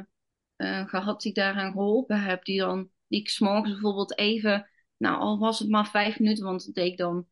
uh, 0.57 0.87
gehad 0.87 1.21
die 1.21 1.33
daaraan 1.33 1.71
geholpen 1.71 2.21
heb. 2.21 2.45
Die 2.45 2.59
dan, 2.59 2.89
die 3.07 3.19
ik 3.19 3.29
s'morgens 3.29 3.71
bijvoorbeeld 3.71 4.17
even, 4.17 4.69
nou 4.97 5.19
al 5.19 5.39
was 5.39 5.59
het 5.59 5.69
maar 5.69 5.87
vijf 5.87 6.19
minuten, 6.19 6.45
want 6.45 6.65
dat 6.65 6.75
deed 6.75 6.91
ik 6.91 6.97
dan 6.97 7.27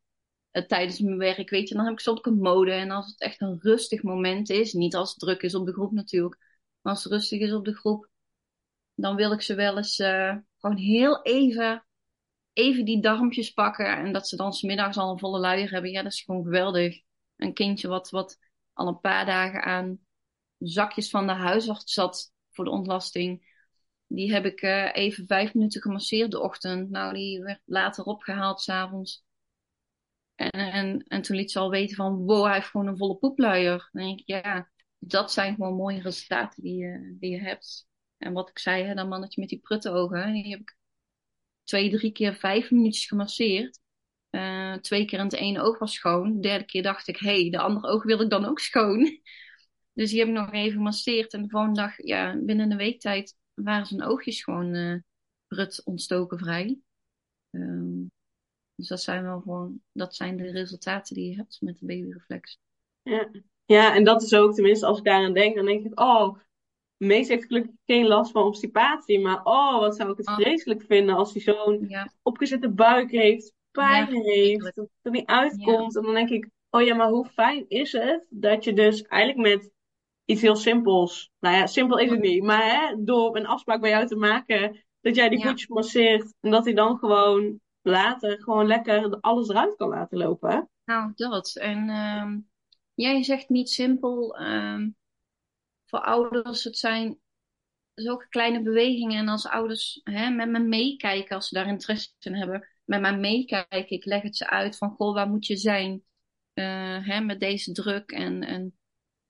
tijdens 0.66 1.00
mijn 1.00 1.18
werk, 1.18 1.50
weet 1.50 1.68
je, 1.68 1.74
dan 1.74 1.84
heb 1.84 1.92
ik 1.92 2.00
soms 2.00 2.20
een 2.22 2.38
mode. 2.38 2.72
En 2.72 2.90
als 2.90 3.06
het 3.06 3.20
echt 3.20 3.40
een 3.40 3.58
rustig 3.60 4.02
moment 4.02 4.50
is, 4.50 4.72
niet 4.72 4.94
als 4.94 5.10
het 5.10 5.18
druk 5.18 5.42
is 5.42 5.54
op 5.54 5.66
de 5.66 5.72
groep 5.72 5.92
natuurlijk, 5.92 6.36
maar 6.80 6.92
als 6.92 7.04
het 7.04 7.12
rustig 7.12 7.40
is 7.40 7.52
op 7.52 7.64
de 7.64 7.74
groep, 7.74 8.08
dan 8.94 9.16
wil 9.16 9.32
ik 9.32 9.42
ze 9.42 9.54
wel 9.54 9.76
eens 9.76 9.98
uh, 9.98 10.36
gewoon 10.58 10.76
heel 10.76 11.22
even, 11.22 11.86
even 12.52 12.84
die 12.84 13.02
darmpjes 13.02 13.52
pakken. 13.52 13.96
En 13.96 14.12
dat 14.12 14.28
ze 14.28 14.36
dan 14.36 14.52
smiddags 14.52 14.96
al 14.96 15.10
een 15.10 15.18
volle 15.18 15.38
luier 15.38 15.70
hebben. 15.70 15.90
Ja, 15.90 16.02
dat 16.02 16.12
is 16.12 16.22
gewoon 16.22 16.44
geweldig. 16.44 17.00
Een 17.36 17.54
kindje 17.54 17.88
wat, 17.88 18.10
wat 18.10 18.38
al 18.72 18.88
een 18.88 19.00
paar 19.00 19.26
dagen 19.26 19.62
aan 19.62 19.98
zakjes 20.58 21.10
van 21.10 21.26
de 21.26 21.32
huisarts 21.32 21.92
zat 21.92 22.32
voor 22.50 22.64
de 22.64 22.70
ontlasting. 22.70 23.56
Die 24.06 24.32
heb 24.32 24.44
ik 24.44 24.62
uh, 24.62 24.94
even 24.94 25.26
vijf 25.26 25.54
minuten 25.54 25.82
gemasseerd 25.82 26.30
de 26.30 26.40
ochtend. 26.40 26.90
Nou, 26.90 27.14
die 27.14 27.42
werd 27.42 27.60
later 27.64 28.04
opgehaald 28.04 28.60
s'avonds. 28.60 29.24
En, 30.38 30.50
en, 30.50 31.04
en 31.08 31.22
toen 31.22 31.36
liet 31.36 31.50
ze 31.50 31.58
al 31.58 31.70
weten 31.70 31.96
van, 31.96 32.16
wow, 32.16 32.44
hij 32.44 32.54
heeft 32.54 32.66
gewoon 32.66 32.86
een 32.86 32.96
volle 32.96 33.16
poepluier. 33.16 33.88
Dan 33.92 34.02
denk 34.02 34.20
ik, 34.20 34.26
ja, 34.26 34.70
dat 34.98 35.32
zijn 35.32 35.54
gewoon 35.54 35.74
mooie 35.74 36.00
resultaten 36.00 36.62
die 36.62 36.76
je, 36.76 37.16
die 37.20 37.30
je 37.30 37.40
hebt. 37.40 37.88
En 38.18 38.32
wat 38.32 38.48
ik 38.48 38.58
zei, 38.58 38.84
hè, 38.84 38.94
dat 38.94 39.08
mannetje 39.08 39.40
met 39.40 39.48
die 39.48 39.58
pruttenogen, 39.58 40.32
die 40.32 40.50
heb 40.50 40.60
ik 40.60 40.76
twee, 41.64 41.90
drie 41.90 42.12
keer 42.12 42.34
vijf 42.34 42.70
minuutjes 42.70 43.06
gemasseerd. 43.06 43.80
Uh, 44.30 44.74
twee 44.74 45.04
keer 45.04 45.18
in 45.18 45.24
het 45.24 45.34
ene 45.34 45.62
oog 45.62 45.78
was 45.78 45.94
schoon. 45.94 46.34
De 46.34 46.40
derde 46.40 46.64
keer 46.64 46.82
dacht 46.82 47.08
ik, 47.08 47.16
hé, 47.16 47.40
hey, 47.40 47.50
de 47.50 47.58
andere 47.58 47.86
oog 47.86 48.04
wil 48.04 48.20
ik 48.20 48.30
dan 48.30 48.44
ook 48.44 48.58
schoon. 48.60 49.06
Dus 49.92 50.10
die 50.10 50.18
heb 50.18 50.28
ik 50.28 50.34
nog 50.34 50.52
even 50.52 50.76
gemasseerd. 50.76 51.32
En 51.32 51.42
de 51.42 51.48
volgende 51.48 51.80
dag, 51.80 52.04
ja, 52.04 52.38
binnen 52.40 52.70
een 52.70 52.76
week 52.76 53.00
tijd 53.00 53.36
waren 53.54 53.86
zijn 53.86 54.02
oogjes 54.02 54.42
gewoon 54.42 54.74
uh, 54.74 54.98
prut 55.46 55.84
ontstoken 55.84 56.38
vrij. 56.38 56.78
Um, 57.50 58.10
dus 58.78 58.88
dat 58.88 59.02
zijn 59.02 59.22
wel 59.22 59.40
gewoon, 59.40 59.80
dat 59.92 60.14
zijn 60.14 60.36
de 60.36 60.50
resultaten 60.50 61.14
die 61.14 61.30
je 61.30 61.36
hebt 61.36 61.58
met 61.60 61.78
de 61.78 61.86
babyreflex. 61.86 62.58
Ja. 63.02 63.30
ja, 63.64 63.94
en 63.94 64.04
dat 64.04 64.22
is 64.22 64.34
ook, 64.34 64.54
tenminste, 64.54 64.86
als 64.86 64.98
ik 64.98 65.04
daaraan 65.04 65.32
denk, 65.32 65.56
dan 65.56 65.64
denk 65.64 65.84
ik, 65.84 66.00
oh, 66.00 66.38
Mees 66.96 67.28
heeft 67.28 67.46
gelukkig 67.46 67.74
geen 67.86 68.06
last 68.06 68.30
van 68.30 68.42
obstipatie, 68.42 69.20
maar 69.20 69.40
oh, 69.44 69.78
wat 69.78 69.96
zou 69.96 70.10
ik 70.10 70.16
het 70.16 70.28
oh. 70.28 70.34
vreselijk 70.34 70.82
vinden 70.82 71.14
als 71.14 71.32
hij 71.32 71.42
zo'n 71.42 71.84
ja. 71.88 72.12
opgezette 72.22 72.70
buik 72.70 73.10
heeft, 73.10 73.54
pijn 73.70 74.14
ja, 74.14 74.20
heeft, 74.20 74.74
dat 74.74 74.88
het 75.02 75.12
niet 75.12 75.26
uitkomt. 75.26 75.96
En 75.96 76.02
dan 76.02 76.14
denk 76.14 76.28
ik, 76.28 76.48
oh 76.70 76.82
ja, 76.82 76.94
maar 76.94 77.08
hoe 77.08 77.26
fijn 77.26 77.64
is 77.68 77.92
het 77.92 78.26
dat 78.28 78.64
je 78.64 78.72
dus 78.72 79.02
eigenlijk 79.02 79.54
met 79.54 79.70
iets 80.24 80.40
heel 80.40 80.56
simpels, 80.56 81.30
nou 81.38 81.56
ja, 81.56 81.66
simpel 81.66 81.98
is 81.98 82.10
het 82.10 82.20
niet, 82.20 82.42
maar 82.42 82.62
hè, 82.62 83.04
door 83.04 83.36
een 83.36 83.46
afspraak 83.46 83.80
bij 83.80 83.90
jou 83.90 84.06
te 84.06 84.16
maken, 84.16 84.84
dat 85.00 85.14
jij 85.14 85.28
die 85.28 85.42
voetjes 85.42 85.68
masseert 85.68 86.34
en 86.40 86.50
dat 86.50 86.64
hij 86.64 86.74
dan 86.74 86.98
gewoon 86.98 87.60
later 87.88 88.42
gewoon 88.42 88.66
lekker 88.66 89.20
alles 89.20 89.48
eruit 89.48 89.76
kan 89.76 89.88
laten 89.88 90.18
lopen. 90.18 90.70
Nou, 90.84 91.12
dat. 91.14 91.56
En 91.56 91.88
um, 91.88 92.48
jij 92.94 93.22
zegt 93.22 93.48
niet 93.48 93.70
simpel. 93.70 94.40
Um, 94.40 94.96
voor 95.86 96.00
ouders, 96.00 96.64
het 96.64 96.78
zijn 96.78 97.18
zulke 97.94 98.28
kleine 98.28 98.62
bewegingen. 98.62 99.18
En 99.18 99.28
als 99.28 99.46
ouders 99.46 100.00
hè, 100.04 100.30
met 100.30 100.48
me 100.48 100.58
meekijken, 100.58 101.36
als 101.36 101.48
ze 101.48 101.54
daar 101.54 101.68
interesse 101.68 102.10
in 102.18 102.34
hebben, 102.34 102.68
met 102.84 103.00
mij 103.00 103.18
meekijken. 103.18 103.90
Ik 103.90 104.04
leg 104.04 104.22
het 104.22 104.36
ze 104.36 104.50
uit 104.50 104.76
van, 104.76 104.90
goh, 104.90 105.14
waar 105.14 105.28
moet 105.28 105.46
je 105.46 105.56
zijn 105.56 106.02
uh, 106.54 107.06
hè, 107.06 107.20
met 107.20 107.40
deze 107.40 107.72
druk? 107.72 108.10
En, 108.10 108.74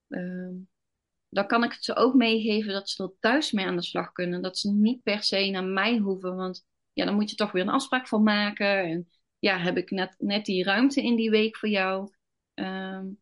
uh, 0.08 0.56
dan 1.28 1.46
kan 1.46 1.64
ik 1.64 1.72
het 1.72 1.84
ze 1.84 1.96
ook 1.96 2.14
meegeven 2.14 2.72
dat 2.72 2.90
ze 2.90 3.02
er 3.02 3.12
thuis 3.20 3.52
mee 3.52 3.66
aan 3.66 3.76
de 3.76 3.82
slag 3.82 4.12
kunnen. 4.12 4.42
Dat 4.42 4.58
ze 4.58 4.72
niet 4.72 5.02
per 5.02 5.22
se 5.22 5.50
naar 5.50 5.64
mij 5.64 5.98
hoeven, 5.98 6.36
want 6.36 6.66
ja, 6.98 7.04
dan 7.04 7.14
moet 7.14 7.30
je 7.30 7.36
toch 7.36 7.52
weer 7.52 7.62
een 7.62 7.68
afspraak 7.68 8.08
van 8.08 8.22
maken. 8.22 8.82
En 8.84 9.08
ja, 9.38 9.58
heb 9.58 9.76
ik 9.76 9.90
net, 9.90 10.14
net 10.18 10.44
die 10.44 10.64
ruimte 10.64 11.02
in 11.02 11.16
die 11.16 11.30
week 11.30 11.56
voor 11.56 11.68
jou? 11.68 12.12
Um, 12.54 13.20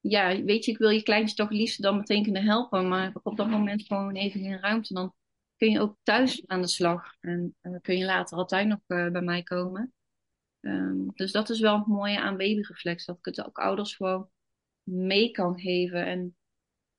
ja, 0.00 0.42
weet 0.42 0.64
je, 0.64 0.70
ik 0.70 0.78
wil 0.78 0.90
je 0.90 1.02
kleintje 1.02 1.36
toch 1.36 1.50
liefst 1.50 1.82
dan 1.82 1.96
meteen 1.96 2.22
kunnen 2.22 2.44
helpen. 2.44 2.88
Maar 2.88 3.12
op 3.22 3.36
dat 3.36 3.48
moment 3.48 3.86
gewoon 3.86 4.14
even 4.14 4.40
geen 4.40 4.60
ruimte. 4.60 4.94
Dan 4.94 5.14
kun 5.56 5.70
je 5.70 5.80
ook 5.80 5.96
thuis 6.02 6.46
aan 6.46 6.60
de 6.60 6.68
slag. 6.68 7.14
En 7.20 7.56
uh, 7.62 7.80
kun 7.80 7.96
je 7.96 8.04
later 8.04 8.38
altijd 8.38 8.66
nog 8.66 8.80
uh, 8.86 9.10
bij 9.10 9.22
mij 9.22 9.42
komen. 9.42 9.92
Um, 10.60 11.12
dus 11.14 11.32
dat 11.32 11.50
is 11.50 11.60
wel 11.60 11.78
het 11.78 11.86
mooie 11.86 12.20
aan 12.20 12.36
babyreflex. 12.36 13.04
Dat 13.04 13.18
ik 13.18 13.24
het 13.24 13.46
ook 13.46 13.58
ouders 13.58 13.94
gewoon 13.94 14.30
mee 14.82 15.30
kan 15.30 15.60
geven. 15.60 16.06
En 16.06 16.36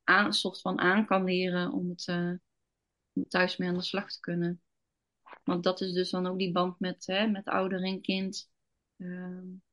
aan, 0.03 0.25
een 0.25 0.33
soort 0.33 0.61
van 0.61 0.79
aan 0.79 1.05
kan 1.05 1.23
leren 1.23 1.71
om 1.71 1.89
het 1.89 2.07
om 3.13 3.27
thuis 3.27 3.57
mee 3.57 3.69
aan 3.69 3.75
de 3.75 3.81
slag 3.81 4.11
te 4.11 4.19
kunnen. 4.19 4.59
Want 5.45 5.63
dat 5.63 5.81
is 5.81 5.93
dus 5.93 6.09
dan 6.09 6.27
ook 6.27 6.37
die 6.37 6.51
band 6.51 6.79
met, 6.79 7.05
hè, 7.05 7.27
met 7.27 7.45
ouder 7.45 7.83
en 7.83 8.01
kind. 8.01 8.49
Um, 8.97 9.63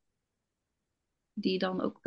die 1.33 1.59
dan 1.59 1.81
ook 1.81 2.00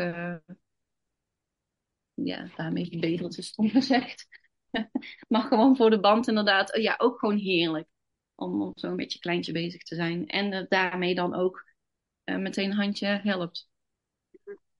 ja, 2.15 2.47
daarmee 2.55 2.85
verbeterd 2.85 3.37
is 3.37 3.47
stom 3.47 3.69
gezegd. 3.69 4.27
maar 5.27 5.41
gewoon 5.41 5.75
voor 5.75 5.89
de 5.89 5.99
band 5.99 6.27
inderdaad, 6.27 6.77
ja, 6.77 6.95
ook 6.97 7.19
gewoon 7.19 7.37
heerlijk. 7.37 7.87
Om, 8.35 8.61
om 8.61 8.71
zo 8.75 8.87
een 8.87 8.95
beetje 8.95 9.19
kleintje 9.19 9.51
bezig 9.51 9.83
te 9.83 9.95
zijn. 9.95 10.27
En 10.27 10.53
uh, 10.53 10.65
daarmee 10.69 11.15
dan 11.15 11.35
ook 11.35 11.65
uh, 12.25 12.37
meteen 12.37 12.69
een 12.69 12.77
handje 12.77 13.07
helpt. 13.07 13.69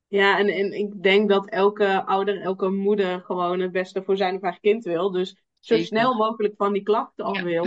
Ja, 0.07 0.39
en, 0.39 0.47
en 0.47 0.71
ik 0.71 1.03
denk 1.03 1.29
dat 1.29 1.49
elke 1.49 2.05
ouder, 2.05 2.41
elke 2.41 2.69
moeder 2.69 3.21
gewoon 3.21 3.59
het 3.59 3.71
beste 3.71 4.03
voor 4.03 4.17
zijn 4.17 4.35
of 4.35 4.41
haar 4.41 4.59
kind 4.59 4.83
wil. 4.83 5.11
Dus 5.11 5.29
zo 5.29 5.35
Zeker. 5.59 5.85
snel 5.85 6.13
mogelijk 6.13 6.53
van 6.57 6.73
die 6.73 6.83
klachten 6.83 7.25
af 7.25 7.41
wil. 7.41 7.65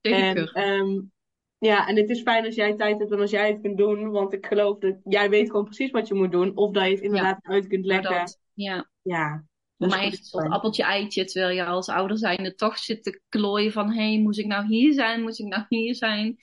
Zeker. 0.00 0.52
En, 0.52 0.80
um, 0.80 1.12
ja, 1.58 1.88
en 1.88 1.96
het 1.96 2.10
is 2.10 2.22
fijn 2.22 2.44
als 2.44 2.54
jij 2.54 2.76
tijd 2.76 2.98
hebt 2.98 3.12
en 3.12 3.20
als 3.20 3.30
jij 3.30 3.48
het 3.48 3.60
kunt 3.60 3.76
doen. 3.76 4.10
Want 4.10 4.32
ik 4.32 4.46
geloof 4.46 4.78
dat 4.78 4.96
jij 5.04 5.30
weet 5.30 5.50
gewoon 5.50 5.64
precies 5.64 5.90
wat 5.90 6.08
je 6.08 6.14
moet 6.14 6.32
doen. 6.32 6.56
Of 6.56 6.72
dat 6.72 6.84
je 6.84 6.90
het 6.90 7.00
inderdaad 7.00 7.38
ja. 7.42 7.50
uit 7.50 7.66
kunt 7.66 7.84
leggen. 7.84 8.38
Ja. 8.52 8.90
Ja. 9.02 9.44
Voor 9.78 9.88
mij 9.88 10.06
is 10.06 10.18
het 10.18 10.34
een 10.34 10.50
appeltje 10.50 10.82
eitje, 10.82 11.24
terwijl 11.24 11.54
je 11.54 11.64
als 11.64 11.88
ouder 11.88 12.18
zijnde 12.18 12.54
toch 12.54 12.78
zit 12.78 13.02
te 13.02 13.20
klooien 13.28 13.72
van, 13.72 13.92
hé, 13.92 14.08
hey, 14.08 14.20
moet 14.20 14.38
ik 14.38 14.46
nou 14.46 14.66
hier 14.66 14.92
zijn? 14.92 15.22
Moet 15.22 15.38
ik 15.38 15.46
nou 15.46 15.64
hier 15.68 15.94
zijn? 15.94 16.36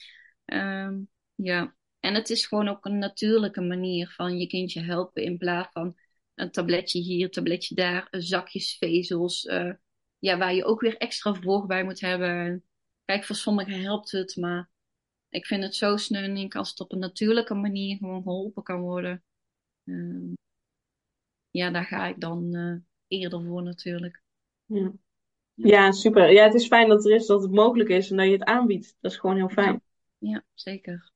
Um, 0.44 1.08
ja. 1.34 1.74
En 2.00 2.14
het 2.14 2.30
is 2.30 2.46
gewoon 2.46 2.68
ook 2.68 2.84
een 2.84 2.98
natuurlijke 2.98 3.60
manier 3.60 4.12
van 4.16 4.38
je 4.38 4.46
kindje 4.46 4.80
helpen 4.80 5.22
in 5.22 5.38
plaats 5.38 5.68
van 5.72 5.96
een 6.34 6.50
tabletje 6.50 7.00
hier, 7.00 7.24
een 7.24 7.30
tabletje 7.30 7.74
daar, 7.74 8.08
zakjes 8.10 8.76
vezels, 8.76 9.44
uh, 9.44 9.72
ja, 10.18 10.38
waar 10.38 10.54
je 10.54 10.64
ook 10.64 10.80
weer 10.80 10.96
extra 10.96 11.34
voor 11.34 11.66
bij 11.66 11.84
moet 11.84 12.00
hebben. 12.00 12.64
Kijk, 13.04 13.24
voor 13.24 13.36
sommigen 13.36 13.80
helpt 13.80 14.10
het, 14.10 14.36
maar 14.36 14.68
ik 15.28 15.46
vind 15.46 15.62
het 15.62 15.74
zo 15.74 15.96
sneu 15.96 16.48
als 16.48 16.70
het 16.70 16.80
op 16.80 16.92
een 16.92 16.98
natuurlijke 16.98 17.54
manier 17.54 17.96
gewoon 17.96 18.22
geholpen 18.22 18.62
kan 18.62 18.80
worden. 18.80 19.22
Um, 19.84 20.32
ja, 21.50 21.70
daar 21.70 21.84
ga 21.84 22.06
ik 22.06 22.20
dan 22.20 22.56
uh, 22.56 22.76
eerder 23.08 23.44
voor 23.44 23.62
natuurlijk. 23.62 24.22
Ja. 24.64 24.92
ja. 25.54 25.92
super. 25.92 26.32
Ja, 26.32 26.44
het 26.44 26.54
is 26.54 26.66
fijn 26.66 26.88
dat 26.88 27.04
er 27.04 27.14
is, 27.14 27.26
dat 27.26 27.42
het 27.42 27.50
mogelijk 27.50 27.88
is 27.88 28.10
en 28.10 28.16
dat 28.16 28.26
je 28.26 28.32
het 28.32 28.44
aanbiedt. 28.44 28.96
Dat 29.00 29.10
is 29.10 29.18
gewoon 29.18 29.36
heel 29.36 29.48
fijn. 29.48 29.82
Ja, 30.18 30.44
zeker. 30.54 31.12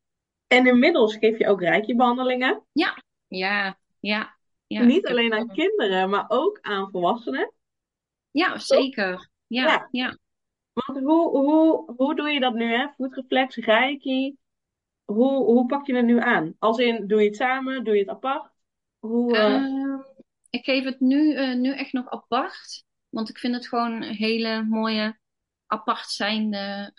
En 0.47 0.67
inmiddels 0.67 1.17
geef 1.17 1.39
je 1.39 1.49
ook 1.49 1.61
reiki-behandelingen. 1.61 2.65
Ja, 2.73 3.03
ja, 3.27 3.79
ja. 4.01 4.37
ja. 4.67 4.83
Niet 4.83 5.07
alleen 5.07 5.33
aan 5.33 5.49
kinderen, 5.53 6.11
maar 6.11 6.25
ook 6.29 6.59
aan 6.61 6.91
volwassenen. 6.91 7.53
Ja, 8.31 8.59
zeker. 8.59 9.29
Ja, 9.47 9.89
ja. 9.91 10.19
Want 10.87 11.05
hoe, 11.05 11.39
hoe, 11.39 11.93
hoe 11.97 12.15
doe 12.15 12.31
je 12.31 12.41
dat 12.41 12.55
nu, 12.55 12.73
hè? 12.73 12.87
Voetreflex, 12.97 13.57
reiki. 13.57 14.37
Hoe, 15.05 15.45
hoe 15.45 15.67
pak 15.67 15.87
je 15.87 15.95
het 15.95 16.05
nu 16.05 16.21
aan? 16.21 16.55
Als 16.59 16.79
in, 16.79 17.07
doe 17.07 17.21
je 17.21 17.27
het 17.27 17.37
samen? 17.37 17.85
Doe 17.85 17.95
je 17.95 18.01
het 18.01 18.09
apart? 18.09 18.53
Hoe, 18.99 19.37
uh... 19.37 19.43
uh, 19.43 20.01
ik 20.51 20.65
geef 20.65 20.85
het 20.85 21.01
nu, 21.01 21.35
uh, 21.35 21.55
nu 21.55 21.73
echt 21.73 21.93
nog 21.93 22.09
apart. 22.09 22.85
Want 23.09 23.29
ik 23.29 23.39
vind 23.39 23.55
het 23.55 23.69
gewoon 23.69 23.93
een 23.93 24.15
hele 24.15 24.63
mooie, 24.63 25.19
apart 25.67 26.09
zijnde... 26.09 26.93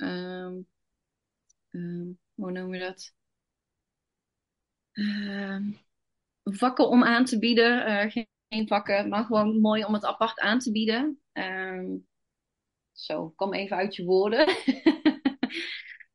hoe 2.36 2.52
noem 2.52 2.74
je 2.74 2.80
dat? 2.80 3.14
vakken 6.44 6.90
om 6.90 7.04
aan 7.04 7.26
te 7.26 7.40
bieden. 7.40 8.12
geen, 8.12 8.28
geen 8.50 8.68
vakken, 8.68 9.10
maar 9.10 9.24
gewoon 9.24 9.60
mooi 9.60 9.84
om 9.84 9.94
het 9.94 10.06
apart 10.06 10.40
aan 10.40 10.60
te 10.60 10.72
bieden. 10.72 11.22
Zo, 13.00 13.29
kom 13.29 13.53
even 13.53 13.77
uit 13.77 13.96
je 13.96 14.03
woorden. 14.03 14.56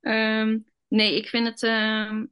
um, 0.00 0.64
nee, 0.88 1.16
ik 1.16 1.28
vind 1.28 1.46
het, 1.46 1.62
uh, 1.62 2.22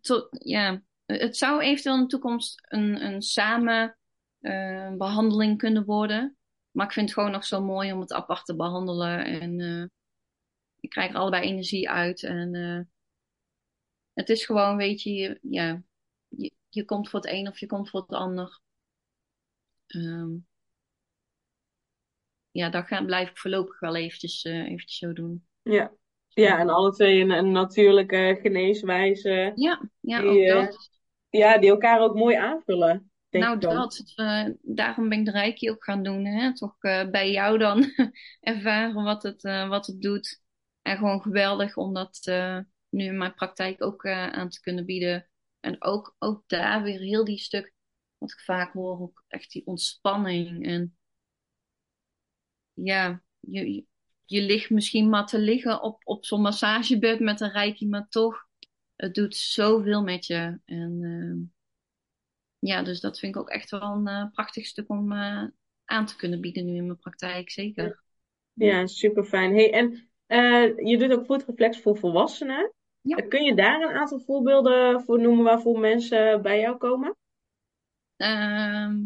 to, 0.00 0.28
ja, 0.30 0.82
het 1.06 1.36
zou 1.36 1.60
eventueel 1.60 1.94
in 1.94 2.02
de 2.02 2.08
toekomst 2.08 2.60
een, 2.68 3.04
een 3.04 3.22
samen 3.22 3.98
uh, 4.40 4.92
behandeling 4.96 5.58
kunnen 5.58 5.84
worden. 5.84 6.36
Maar 6.70 6.86
ik 6.86 6.92
vind 6.92 7.06
het 7.06 7.14
gewoon 7.14 7.32
nog 7.32 7.44
zo 7.44 7.60
mooi 7.60 7.92
om 7.92 8.00
het 8.00 8.12
apart 8.12 8.44
te 8.44 8.56
behandelen. 8.56 9.24
En 9.24 9.58
uh, 9.58 9.84
ik 10.80 10.90
krijg 10.90 11.10
er 11.10 11.16
allebei 11.16 11.44
energie 11.44 11.90
uit. 11.90 12.22
En 12.22 12.54
uh, 12.54 12.80
het 14.12 14.28
is 14.28 14.44
gewoon, 14.44 14.76
weet 14.76 15.02
je, 15.02 15.38
ja, 15.42 15.82
je, 16.28 16.52
je 16.68 16.84
komt 16.84 17.08
voor 17.08 17.20
het 17.20 17.30
een 17.30 17.48
of 17.48 17.58
je 17.58 17.66
komt 17.66 17.90
voor 17.90 18.00
het 18.00 18.12
ander. 18.12 18.60
Um, 19.86 20.46
ja, 22.50 22.70
dat 22.70 22.86
gaan, 22.86 23.06
blijf 23.06 23.30
ik 23.30 23.38
voorlopig 23.38 23.80
wel 23.80 23.96
eventjes, 23.96 24.44
uh, 24.44 24.64
eventjes 24.64 24.98
zo 24.98 25.12
doen. 25.12 25.46
Ja. 25.62 25.92
ja, 26.28 26.58
en 26.58 26.68
alle 26.68 26.92
twee 26.92 27.20
een, 27.20 27.30
een 27.30 27.52
natuurlijke 27.52 28.38
geneeswijze. 28.40 29.52
Ja, 29.54 29.90
ja 30.00 30.20
die, 30.20 30.54
ook 30.54 30.64
dat. 30.64 30.90
Ja, 31.30 31.58
die 31.58 31.70
elkaar 31.70 32.00
ook 32.00 32.14
mooi 32.14 32.36
aanvullen. 32.36 33.10
nou, 33.30 33.58
dat. 33.58 34.12
Uh, 34.16 34.48
daarom 34.62 35.08
ben 35.08 35.18
ik 35.18 35.24
de 35.24 35.30
Reiki 35.30 35.70
ook 35.70 35.84
gaan 35.84 36.02
doen. 36.02 36.24
Hè? 36.24 36.54
Toch 36.54 36.76
uh, 36.80 37.10
bij 37.10 37.30
jou 37.30 37.58
dan 37.58 37.92
ervaren 38.40 39.04
wat 39.04 39.22
het, 39.22 39.42
wat 39.42 39.86
het 39.86 40.02
doet. 40.02 40.40
En 40.82 40.96
gewoon 40.96 41.22
geweldig 41.22 41.76
om 41.76 41.94
dat 41.94 42.20
nu 42.88 43.04
in 43.04 43.18
mijn 43.18 43.34
praktijk 43.34 43.84
ook 43.84 44.06
aan 44.06 44.48
te 44.48 44.60
kunnen 44.60 44.84
bieden. 44.84 45.28
En 45.60 45.82
ook, 45.82 46.16
ook 46.18 46.42
daar 46.46 46.82
weer 46.82 47.00
heel 47.00 47.24
die 47.24 47.38
stuk, 47.38 47.72
wat 48.18 48.30
ik 48.30 48.40
vaak 48.40 48.72
hoor, 48.72 49.00
ook 49.00 49.24
echt 49.28 49.50
die 49.50 49.66
ontspanning. 49.66 50.66
En 50.66 50.97
ja, 52.82 53.22
je, 53.40 53.84
je 54.24 54.42
ligt 54.42 54.70
misschien 54.70 55.08
maar 55.08 55.26
te 55.26 55.38
liggen 55.38 55.82
op, 55.82 56.00
op 56.04 56.24
zo'n 56.24 56.40
massagebed 56.40 57.20
met 57.20 57.40
een 57.40 57.50
reiki, 57.50 57.88
maar 57.88 58.08
toch, 58.08 58.46
het 58.96 59.14
doet 59.14 59.36
zoveel 59.36 60.02
met 60.02 60.26
je. 60.26 60.60
En 60.64 61.00
uh, 61.00 61.46
ja, 62.58 62.82
dus 62.82 63.00
dat 63.00 63.18
vind 63.18 63.34
ik 63.34 63.40
ook 63.40 63.50
echt 63.50 63.70
wel 63.70 63.82
een 63.82 64.08
uh, 64.08 64.30
prachtig 64.32 64.66
stuk 64.66 64.88
om 64.88 65.12
uh, 65.12 65.44
aan 65.84 66.06
te 66.06 66.16
kunnen 66.16 66.40
bieden 66.40 66.64
nu 66.64 66.74
in 66.74 66.86
mijn 66.86 66.98
praktijk, 66.98 67.50
zeker. 67.50 68.02
Ja, 68.52 68.86
super 68.86 69.24
fijn. 69.24 69.54
Hey, 69.54 69.72
en 69.72 70.08
je 70.86 70.98
doet 70.98 71.12
ook 71.12 71.26
voetreflex 71.26 71.80
voor 71.80 71.98
volwassenen. 71.98 72.72
Ja. 73.00 73.16
Kun 73.16 73.44
je 73.44 73.54
daar 73.54 73.80
een 73.80 73.96
aantal 73.96 74.20
voorbeelden 74.20 75.02
voor 75.02 75.20
noemen 75.20 75.44
waarvoor 75.44 75.78
mensen 75.78 76.42
bij 76.42 76.60
jou 76.60 76.76
komen? 76.76 77.16
Ehm, 78.16 79.04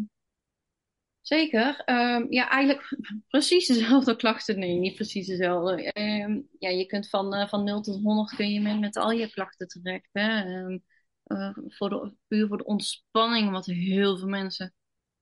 Zeker. 1.23 1.83
Um, 1.85 2.31
ja, 2.31 2.49
eigenlijk 2.49 2.97
precies 3.27 3.67
dezelfde 3.67 4.15
klachten. 4.15 4.59
Nee, 4.59 4.75
niet 4.75 4.95
precies 4.95 5.27
dezelfde. 5.27 5.91
Um, 6.23 6.47
ja, 6.59 6.69
je 6.69 6.85
kunt 6.85 7.09
van, 7.09 7.35
uh, 7.35 7.47
van 7.47 7.63
0 7.63 7.81
tot 7.81 8.01
100 8.01 8.35
kun 8.35 8.49
je 8.49 8.61
met, 8.61 8.79
met 8.79 8.97
al 8.97 9.11
je 9.11 9.29
klachten 9.29 9.67
terecht. 9.67 10.09
Um, 10.11 10.83
uh, 11.27 11.57
voor 11.67 11.89
de, 11.89 12.15
puur 12.27 12.47
voor 12.47 12.57
de 12.57 12.65
ontspanning, 12.65 13.51
wat 13.51 13.65
heel 13.65 14.17
veel 14.17 14.27
mensen 14.27 14.73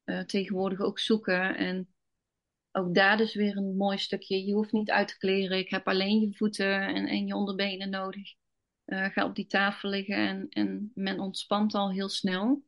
uh, 0.06 0.20
tegenwoordig 0.20 0.80
ook 0.80 1.00
zoeken. 1.00 1.58
En 1.58 1.94
ook 2.72 2.96
daar 2.96 3.18
dus 3.18 3.36
weer 3.36 3.58
een 3.58 3.78
mooi 3.78 3.98
stukje. 3.98 4.46
Je 4.46 4.54
hoeft 4.54 4.72
niet 4.72 4.92
uit 4.92 5.08
te 5.08 5.18
kleren. 5.18 5.58
Ik 5.58 5.70
heb 5.70 5.88
alleen 5.88 6.20
je 6.20 6.36
voeten 6.36 6.82
en, 6.82 7.08
en 7.08 7.26
je 7.26 7.36
onderbenen 7.36 7.90
nodig. 7.90 8.34
ga 8.86 9.26
op 9.26 9.36
die 9.36 9.48
tafel 9.48 9.90
liggen 9.90 10.16
en, 10.16 10.50
en 10.50 10.92
men 10.94 11.20
ontspant 11.20 11.74
al 11.74 11.92
heel 11.92 12.10
snel. 12.10 12.64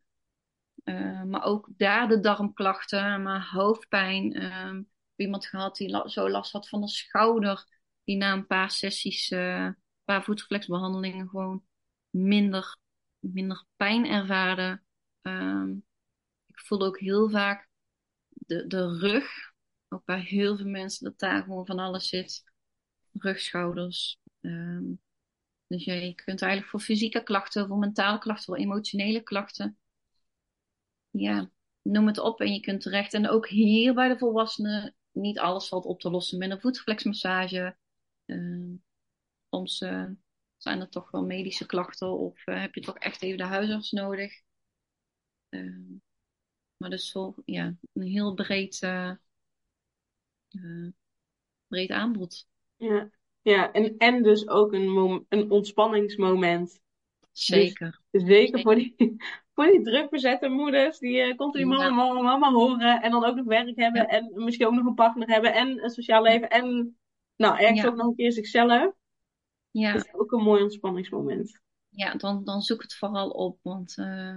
Uh, 0.84 1.24
maar 1.24 1.44
ook 1.44 1.70
daar 1.78 2.08
de 2.08 2.20
darmklachten, 2.20 3.22
maar 3.22 3.50
hoofdpijn. 3.52 4.42
Uh, 4.42 4.80
iemand 5.16 5.46
gehad 5.46 5.78
die 5.78 6.10
zo 6.10 6.30
last 6.30 6.52
had 6.52 6.70
van 6.70 6.82
de 6.82 6.88
schouder, 6.88 7.66
die 8.04 8.18
na 8.18 8.34
een 8.34 8.48
paar 8.48 8.72
sessies, 8.72 9.32
uh, 9.32 9.64
een 9.64 9.78
paar 10.04 10.24
voetreflexbehandelingen 10.24 11.30
gewoon 11.30 11.64
minder, 12.10 12.78
minder 13.20 13.66
pijn 13.76 14.06
ervaarde. 14.06 14.82
Um, 15.22 15.86
ik 16.48 16.60
voelde 16.60 16.86
ook 16.86 17.00
heel 17.00 17.30
vaak 17.30 17.70
de, 18.30 18.68
de 18.68 18.98
rug, 18.98 19.54
ook 19.88 20.06
bij 20.06 20.20
heel 20.20 20.58
veel 20.58 20.70
mensen, 20.70 21.04
dat 21.04 21.20
daar 21.20 21.44
gewoon 21.44 21.66
van 21.66 21.80
alles 21.80 22.08
zit. 22.08 22.44
Rugschouders. 23.12 24.20
Um, 24.42 25.02
dus 25.68 25.84
ja, 25.84 25.94
je 25.94 26.14
kunt 26.14 26.42
eigenlijk 26.42 26.72
voor 26.72 26.80
fysieke 26.80 27.24
klachten, 27.24 27.68
voor 27.68 27.78
mentale 27.78 28.20
klachten, 28.20 28.46
voor 28.46 28.58
emotionele 28.58 29.22
klachten 29.22 29.78
ja, 31.14 31.52
noem 31.82 32.08
het 32.08 32.18
op 32.18 32.42
en 32.42 32.54
je 32.54 32.60
kunt 32.60 32.82
terecht. 32.82 33.14
En 33.14 33.30
ook 33.30 33.48
hier 33.48 33.94
bij 33.94 34.08
de 34.08 34.18
volwassenen, 34.18 34.96
niet 35.12 35.40
alles 35.40 35.68
valt 35.68 35.86
op 35.86 36.00
te 36.00 36.10
lossen 36.10 36.38
met 36.38 36.52
een 36.52 36.62
voetflexmassage. 36.62 37.78
Uh, 38.26 38.76
soms 39.50 39.82
uh, 39.82 40.10
zijn 40.58 40.80
er 40.80 40.90
toch 40.90 41.12
wel 41.12 41.26
medische 41.26 41.66
klachten 41.66 42.18
of 42.20 42.48
uh, 42.48 42.62
heb 42.62 42.76
je 42.76 42.82
toch 42.82 42.98
echt 42.98 43.22
even 43.22 43.38
de 43.38 43.44
huisarts 43.44 43.92
nodig. 43.92 44.42
Maar 46.78 46.90
dus 46.90 47.12
voor 47.12 47.42
ja, 47.46 47.76
een 47.94 48.08
heel 48.08 48.34
breed, 48.34 48.80
breed 51.68 51.90
aanbod. 51.90 52.48
Ja, 52.76 53.10
ja 53.42 53.72
en, 53.72 53.98
en 53.98 54.24
dus 54.24 54.48
ook 54.48 54.74
een, 54.74 55.26
een 55.30 55.52
ontspanningsmoment. 55.52 56.82
Zeker. 57.32 57.90
Dus, 57.90 58.03
zeker, 58.22 58.62
voor 58.62 58.76
die, 58.76 58.96
voor 59.54 59.66
die 59.66 59.82
druk 59.82 60.10
bezette 60.10 60.48
moeders 60.48 61.00
die 61.00 61.28
uh, 61.28 61.36
continu 61.36 61.66
mama, 61.66 61.90
mama, 61.90 62.22
mama 62.22 62.52
horen 62.52 63.02
en 63.02 63.12
dan 63.12 63.26
ook 63.26 63.36
nog 63.36 63.46
werk 63.46 63.76
hebben 63.76 64.08
en 64.08 64.32
misschien 64.36 64.68
ook 64.68 64.74
nog 64.74 64.86
een 64.86 64.94
partner 64.94 65.28
hebben 65.28 65.54
en 65.54 65.84
een 65.84 65.90
sociaal 65.90 66.22
leven 66.22 66.50
en 66.50 66.98
nou, 67.36 67.60
ergens 67.60 67.86
ook 67.86 67.96
nog 67.96 68.08
een 68.08 68.16
keer 68.16 68.32
zichzelf. 68.32 68.94
Ja. 69.72 69.94
Dat 69.94 70.06
is 70.06 70.14
ook 70.14 70.32
een 70.32 70.44
mooi 70.44 70.64
ontspanningsmoment. 70.64 71.62
Ja, 71.90 72.16
dan, 72.16 72.44
dan 72.44 72.62
zoek 72.62 72.82
het 72.82 72.96
vooral 72.96 73.30
op, 73.30 73.60
want 73.62 73.98
uh, 73.98 74.36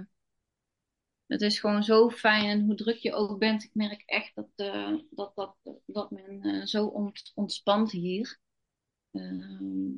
het 1.25 1.41
is 1.41 1.59
gewoon 1.59 1.83
zo 1.83 2.09
fijn 2.09 2.45
en 2.45 2.65
hoe 2.65 2.75
druk 2.75 2.97
je 2.97 3.13
ook 3.13 3.39
bent, 3.39 3.63
ik 3.63 3.69
merk 3.73 4.03
echt 4.05 4.35
dat, 4.35 4.49
uh, 4.55 4.97
dat, 5.09 5.35
dat, 5.35 5.55
dat 5.85 6.11
men 6.11 6.67
zo 6.67 6.85
ont, 6.85 7.31
ontspant 7.35 7.91
hier. 7.91 8.39
Ehm, 9.11 9.97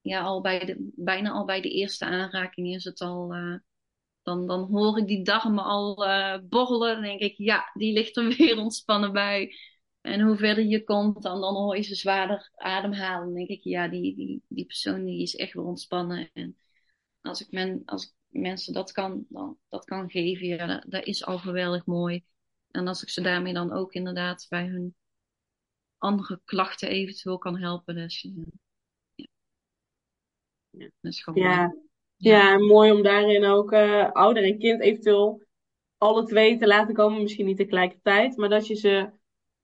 ja, 0.00 0.20
al 0.20 0.40
bij 0.40 0.64
de, 0.64 0.92
bijna 0.96 1.30
al 1.30 1.44
bij 1.44 1.60
de 1.60 1.70
eerste 1.70 2.04
aanraking 2.04 2.74
is 2.74 2.84
het 2.84 3.00
al 3.00 3.32
dan, 4.22 4.46
dan 4.46 4.62
hoor 4.70 4.98
ik 4.98 5.06
die 5.06 5.24
darmen 5.24 5.64
al 5.64 6.06
uh, 6.08 6.38
borrelen. 6.48 6.94
Dan 6.94 7.02
denk 7.02 7.20
ik, 7.20 7.36
ja, 7.36 7.70
die 7.72 7.92
ligt 7.92 8.16
er 8.16 8.28
weer 8.36 8.58
ontspannen 8.58 9.12
bij. 9.12 9.54
En 10.00 10.20
hoe 10.20 10.36
verder 10.36 10.64
je 10.64 10.84
komt, 10.84 11.22
dan, 11.22 11.40
dan 11.40 11.54
hoor 11.54 11.76
je 11.76 11.82
ze 11.82 11.94
zwaarder 11.94 12.50
ademhalen. 12.54 13.24
Dan 13.24 13.34
denk 13.34 13.48
ik, 13.48 13.62
ja, 13.62 13.88
die, 13.88 14.16
die, 14.16 14.42
die 14.48 14.66
persoon 14.66 15.04
die 15.04 15.22
is 15.22 15.36
echt 15.36 15.52
weer 15.52 15.64
ontspannen. 15.64 16.30
En 16.32 16.56
als 17.20 17.40
ik, 17.40 17.50
men, 17.50 17.82
als 17.84 18.14
mensen 18.28 18.72
dat 18.72 18.92
kan, 18.92 19.26
dan, 19.28 19.58
dat 19.68 19.84
kan 19.84 20.10
geven, 20.10 20.46
ja, 20.46 20.84
dat, 20.86 21.04
is 21.04 21.24
al 21.24 21.38
geweldig 21.38 21.86
mooi. 21.86 22.24
En 22.70 22.88
als 22.88 23.02
ik 23.02 23.08
ze 23.08 23.20
daarmee 23.20 23.52
dan 23.52 23.72
ook 23.72 23.92
inderdaad 23.92 24.46
bij 24.48 24.66
hun 24.66 24.94
andere 25.98 26.40
klachten 26.44 26.88
eventueel 26.88 27.38
kan 27.38 27.58
helpen. 27.58 27.94
Dus 27.94 28.20
ja, 28.22 28.30
ja. 30.70 30.90
dat 31.00 31.12
is 31.12 31.22
gewoon 31.22 31.42
ja. 31.42 31.74
Ja, 32.20 32.58
mooi 32.58 32.92
om 32.92 33.02
daarin 33.02 33.44
ook 33.44 33.72
uh, 33.72 34.10
ouder 34.12 34.44
en 34.44 34.58
kind 34.58 34.80
eventueel 34.80 35.42
alle 35.96 36.24
twee 36.24 36.58
te 36.58 36.66
laten 36.66 36.94
komen. 36.94 37.22
Misschien 37.22 37.46
niet 37.46 37.56
tegelijkertijd, 37.56 38.36
maar 38.36 38.48
dat 38.48 38.66
je 38.66 38.74
ze 38.74 39.10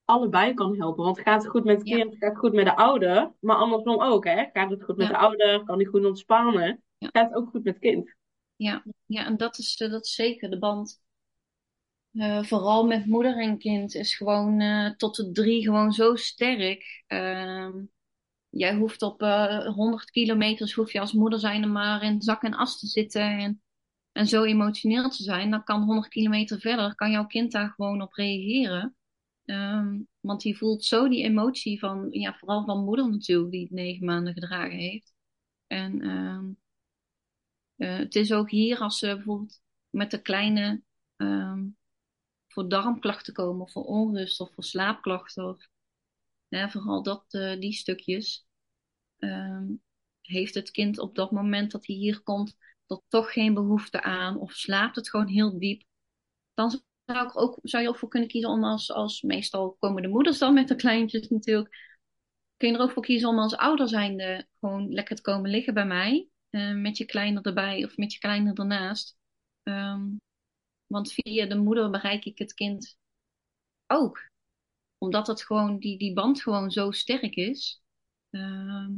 allebei 0.05 0.55
kan 0.55 0.79
helpen. 0.79 1.05
Want 1.05 1.21
gaat 1.21 1.43
het 1.43 1.51
goed 1.51 1.65
met 1.65 1.77
het 1.77 1.89
kind, 1.89 2.17
gaat 2.19 2.31
het 2.31 2.39
goed 2.39 2.53
met 2.53 2.65
de 2.65 2.77
ouder. 2.77 3.33
Maar 3.41 3.57
andersom 3.57 4.03
ook, 4.03 4.25
hè. 4.25 4.45
Gaat 4.53 4.71
het 4.71 4.83
goed 4.85 4.97
met 4.97 5.09
de 5.09 5.17
ouder, 5.17 5.65
kan 5.65 5.79
die 5.79 5.87
goed 5.87 6.05
ontspannen. 6.05 6.83
Gaat 6.99 7.29
het 7.29 7.35
ook 7.35 7.51
goed 7.51 7.65
met 7.65 7.75
het 7.75 7.83
kind. 7.83 8.15
Ja, 8.57 8.85
ja 9.07 9.27
en 9.27 9.37
dat 9.37 9.59
is, 9.59 9.81
uh, 9.81 9.91
dat 9.91 10.05
is 10.05 10.15
zeker 10.15 10.51
de 10.51 10.59
band. 10.59 11.01
Uh, 12.13 12.43
vooral 12.43 12.87
met 12.87 13.07
moeder 13.07 13.39
en 13.39 13.59
kind 13.59 13.95
is 13.95 14.17
gewoon 14.17 14.63
tot 14.97 15.17
de 15.17 15.31
drie 15.31 15.63
gewoon 15.63 15.93
zo 15.93 16.15
sterk. 16.15 17.05
Ehm, 17.07 17.73
jij 18.57 18.75
hoeft 18.75 19.03
op 19.03 19.23
uh, 19.23 19.67
eh, 19.67 19.75
100 19.75 20.11
kilometers, 20.11 20.73
hoef 20.73 20.93
je 20.93 21.01
als 21.01 21.13
moeder 21.13 21.39
zijn 21.39 21.73
maar 21.73 22.03
in 22.03 22.23
zak 22.23 22.43
en 22.43 22.55
as 22.55 22.79
te 22.79 22.87
zitten 22.87 23.23
en, 23.23 23.63
en 24.13 24.27
zo 24.27 24.43
emotioneel 24.43 25.11
te 25.11 25.23
zijn. 25.23 25.51
Dan 25.51 25.65
kan 25.65 25.83
100 25.83 26.09
kilometer 26.09 26.61
verder, 26.61 26.95
kan 26.95 27.11
jouw 27.11 27.27
kind 27.27 27.53
daar 27.53 27.71
gewoon 27.71 28.03
op 28.03 28.13
reageren. 28.13 28.97
Ehm, 29.45 30.01
want 30.21 30.41
die 30.41 30.57
voelt 30.57 30.85
zo 30.85 31.09
die 31.09 31.25
emotie 31.25 31.79
van, 31.79 32.07
ja, 32.11 32.35
vooral 32.39 32.65
van 32.65 32.85
moeder 32.85 33.11
natuurlijk, 33.11 33.51
die 33.51 33.63
het 33.63 33.71
negen 33.71 34.07
maanden 34.07 34.33
gedragen 34.33 34.79
heeft. 34.79 35.15
En 35.67 36.05
uh, 37.77 37.99
het 37.99 38.15
is 38.15 38.33
ook 38.33 38.51
hier 38.51 38.79
als 38.79 38.99
ze 38.99 39.15
bijvoorbeeld 39.15 39.61
met 39.91 40.11
de 40.11 40.23
kleine 40.23 40.83
um, 41.17 41.77
voor 42.49 42.69
darmklachten 42.69 43.33
komen, 43.33 43.63
of 43.63 43.73
voor 43.73 43.85
onrust, 43.85 44.41
of 44.41 44.55
voor 44.55 44.65
slaapklachten, 44.65 45.49
of 45.49 45.69
vooral 46.49 47.03
dat, 47.03 47.25
uh, 47.31 47.61
die 47.61 47.73
stukjes, 47.73 48.46
um, 49.27 49.83
heeft 50.21 50.55
het 50.55 50.71
kind 50.71 50.99
op 50.99 51.15
dat 51.15 51.31
moment 51.31 51.71
dat 51.71 51.87
hij 51.87 51.97
hier 51.97 52.23
komt, 52.23 52.57
er 52.87 53.01
toch 53.09 53.33
geen 53.33 53.55
behoefte 53.55 54.03
aan, 54.03 54.39
of 54.39 54.53
slaapt 54.53 54.97
het 54.97 55.11
gewoon 55.11 55.29
heel 55.29 55.59
diep, 55.59 55.83
dan 56.55 56.71
zou, 57.05 57.27
ik 57.27 57.39
ook, 57.39 57.59
zou 57.63 57.83
je 57.83 57.89
ook 57.89 57.99
voor 57.99 58.09
kunnen 58.09 58.29
kiezen 58.29 58.51
om 58.51 58.65
als, 58.65 58.93
als 58.93 59.23
meestal 59.23 59.77
komen 59.79 60.03
de 60.03 60.09
moeders 60.09 60.39
dan 60.39 60.55
met 60.55 60.69
de 60.69 60.77
kleintjes 60.77 61.29
natuurlijk, 61.29 61.97
kun 62.57 62.69
je 62.69 62.75
er 62.75 62.81
ook 62.81 62.91
voor 62.91 63.03
kiezen 63.03 63.29
om 63.29 63.39
als 63.39 63.57
ouder 63.57 63.89
zijnde 63.89 64.49
gewoon 64.61 64.93
lekker 64.93 65.17
te 65.17 65.23
komen 65.23 65.51
liggen 65.51 65.75
bij 65.75 65.87
mij, 65.87 66.29
uh, 66.51 66.75
met 66.75 66.97
je 66.97 67.05
kleiner 67.05 67.43
erbij 67.43 67.85
of 67.85 67.97
met 67.97 68.13
je 68.13 68.19
kleiner 68.19 68.59
ernaast. 68.59 69.17
Um, 69.63 70.21
want 70.87 71.13
via 71.13 71.47
de 71.47 71.57
moeder 71.57 71.91
bereik 71.91 72.25
ik 72.25 72.39
het 72.39 72.55
kind 72.55 72.99
ook. 73.87 74.31
Omdat 74.99 75.27
het 75.27 75.43
gewoon, 75.43 75.79
die, 75.79 75.99
die 75.99 76.13
band 76.13 76.43
gewoon 76.43 76.71
zo 76.71 76.91
sterk 76.91 77.35
is. 77.35 77.83
Uh, 78.31 78.89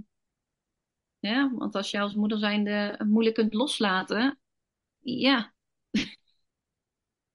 ja, 1.18 1.52
want 1.54 1.74
als 1.74 1.90
je 1.90 2.00
als 2.00 2.14
moeder 2.14 2.38
zijnde 2.38 3.04
moeilijk 3.06 3.34
kunt 3.34 3.54
loslaten, 3.54 4.40
ja, 4.98 5.54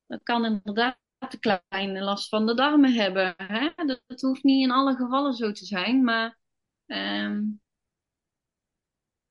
dat 0.07 0.23
kan 0.23 0.45
inderdaad 0.45 0.97
de 1.17 1.39
kleine 1.39 2.01
last 2.01 2.29
van 2.29 2.45
de 2.45 2.53
darmen 2.53 2.93
hebben. 2.93 3.33
Hè? 3.37 3.69
Dat, 3.85 4.21
hoeft 4.21 4.43
niet 4.43 4.63
in 4.63 4.71
alle 4.71 4.95
gevallen 4.95 5.33
zo 5.33 5.51
te 5.51 5.65
zijn, 5.65 6.03
maar 6.03 6.37
um, 6.85 7.61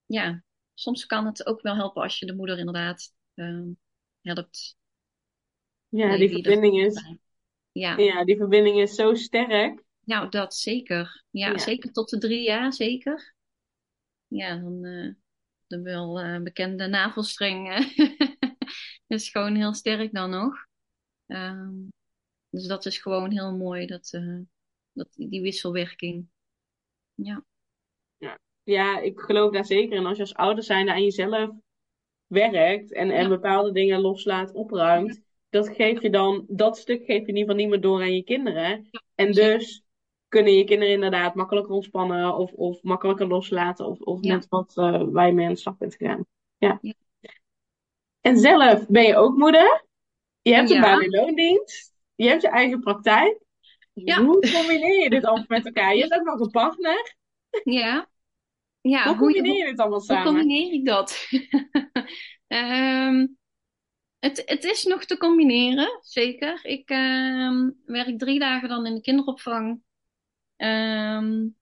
ja, 0.06 0.42
soms 0.74 1.06
kan 1.06 1.26
het 1.26 1.46
ook 1.46 1.60
wel 1.60 1.74
helpen 1.74 2.02
als 2.02 2.18
je 2.18 2.26
de 2.26 2.34
moeder 2.34 2.58
inderdaad 2.58 3.14
um, 3.34 3.78
helpt 4.20 4.76
ja, 5.88 6.16
die 6.16 6.30
verbinding 6.30 6.84
is. 6.84 7.16
Ja. 7.72 7.96
ja, 7.96 8.24
die 8.24 8.36
verbinding 8.36 8.80
is 8.80 8.94
zo 8.94 9.14
sterk. 9.14 9.82
Nou, 10.04 10.28
dat 10.28 10.54
zeker. 10.54 11.24
Ja, 11.30 11.58
zeker 11.58 11.92
tot 11.92 12.08
de 12.08 12.18
drie 12.18 12.42
jaar, 12.42 12.72
zeker. 12.72 13.34
Ja, 14.32 14.56
dan 14.56 14.84
uh, 14.84 15.14
de 15.66 15.82
wel 15.82 16.24
uh, 16.24 16.42
bekende 16.42 16.86
navelstreng 16.86 17.68
is 19.06 19.30
gewoon 19.30 19.54
heel 19.54 19.74
sterk 19.74 20.12
dan 20.12 20.30
nog. 20.30 20.66
Um, 21.26 21.88
dus 22.50 22.66
dat 22.66 22.86
is 22.86 22.98
gewoon 22.98 23.30
heel 23.30 23.56
mooi, 23.56 23.86
dat, 23.86 24.10
dat, 24.92 25.08
die 25.14 25.42
wisselwerking. 25.42 26.28
Ja. 27.14 27.44
ja. 28.16 28.38
Ja, 28.62 29.00
ik 29.00 29.20
geloof 29.20 29.52
daar 29.52 29.64
zeker 29.64 29.96
in. 29.96 30.06
Als 30.06 30.16
je 30.16 30.22
als 30.22 30.34
ouder 30.34 30.64
zijnde 30.64 30.92
aan 30.92 31.02
jezelf 31.02 31.50
werkt 32.26 32.92
en, 32.92 33.10
en 33.10 33.28
bepaalde 33.28 33.72
dingen 33.72 34.00
loslaat, 34.00 34.52
opruimt, 34.52 35.22
dat 35.48 35.68
geef 35.68 36.02
je 36.02 36.10
dan, 36.10 36.44
dat 36.48 36.78
stuk 36.78 37.04
geef 37.04 37.20
je 37.20 37.26
in 37.26 37.36
ieder 37.36 37.40
geval 37.40 37.56
niet 37.56 37.68
meer 37.68 37.80
door 37.80 38.00
aan 38.00 38.14
je 38.14 38.24
kinderen. 38.24 38.88
En 39.14 39.32
dus 39.32 39.82
kunnen 40.32 40.52
je 40.52 40.64
kinderen 40.64 40.94
inderdaad 40.94 41.34
makkelijker 41.34 41.74
ontspannen 41.74 42.36
of, 42.36 42.52
of 42.52 42.82
makkelijker 42.82 43.26
loslaten 43.26 43.86
of, 43.86 44.00
of 44.00 44.20
net 44.20 44.46
wat 44.48 44.72
uh, 44.76 45.02
wij 45.02 45.32
mee 45.32 45.46
aan 45.46 45.52
de 45.52 45.58
slag 45.58 45.76
bent 45.76 45.94
gegaan. 45.94 46.26
Ja. 46.58 46.78
ja. 46.82 46.92
En 48.20 48.38
zelf 48.38 48.86
ben 48.88 49.02
je 49.02 49.16
ook 49.16 49.36
moeder. 49.36 49.84
Je 50.42 50.54
hebt 50.54 50.70
een 50.70 50.80
baan 50.80 51.02
in 51.02 51.10
loondienst. 51.10 51.94
Je 52.14 52.28
hebt 52.28 52.42
je 52.42 52.48
eigen 52.48 52.80
praktijk. 52.80 53.38
Hoe 53.94 54.50
combineer 54.52 55.02
je 55.02 55.10
dit 55.10 55.24
allemaal 55.24 55.44
met 55.48 55.66
elkaar? 55.66 55.94
Je 55.94 56.00
hebt 56.00 56.14
ook 56.14 56.26
nog 56.26 56.40
een 56.40 56.50
partner. 56.50 57.16
Ja. 57.64 58.08
ja 58.80 59.06
hoe 59.06 59.16
combineer 59.16 59.56
je 59.56 59.64
dit 59.64 59.78
allemaal 59.78 60.00
samen? 60.00 60.22
Hoe 60.22 60.32
combineer 60.32 60.72
ik 60.72 60.86
dat? 60.86 61.28
um, 62.46 63.36
Het, 64.18 64.42
het 64.44 64.64
is 64.64 64.84
nog 64.84 65.04
te 65.04 65.16
combineren, 65.16 65.98
zeker. 66.02 66.60
Ik 66.62 66.90
uh, 66.90 67.68
werk 67.84 68.18
drie 68.18 68.38
dagen 68.38 68.68
dan 68.68 68.86
in 68.86 68.94
de 68.94 69.00
kinderopvang. 69.00 69.82
Um, 70.62 71.56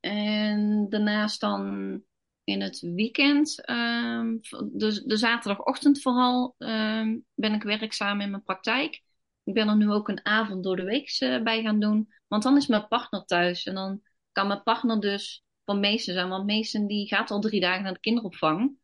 en 0.00 0.86
daarnaast 0.88 1.40
dan 1.40 2.02
in 2.44 2.60
het 2.60 2.80
weekend, 2.80 3.70
um, 3.70 4.40
de, 4.72 5.16
zaterdagochtend 5.16 6.02
vooral, 6.02 6.54
um, 6.58 7.24
ben 7.34 7.54
ik 7.54 7.62
werkzaam 7.62 8.20
in 8.20 8.30
mijn 8.30 8.42
praktijk. 8.42 9.02
Ik 9.44 9.54
ben 9.54 9.68
er 9.68 9.76
nu 9.76 9.90
ook 9.90 10.08
een 10.08 10.26
avond 10.26 10.64
door 10.64 10.76
de 10.76 10.84
week 10.84 11.20
uh, 11.20 11.42
bij 11.42 11.62
gaan 11.62 11.80
doen. 11.80 12.12
Want 12.26 12.42
dan 12.42 12.56
is 12.56 12.66
mijn 12.66 12.88
partner 12.88 13.24
thuis. 13.24 13.64
En 13.64 13.74
dan 13.74 14.02
kan 14.32 14.46
mijn 14.46 14.62
partner 14.62 15.00
dus 15.00 15.44
van 15.64 15.80
Meesen 15.80 16.14
zijn. 16.14 16.28
Want 16.28 16.46
Meesen 16.46 16.86
die 16.86 17.06
gaat 17.06 17.30
al 17.30 17.40
drie 17.40 17.60
dagen 17.60 17.82
naar 17.82 17.92
de 17.92 18.00
kinderopvang. 18.00 18.76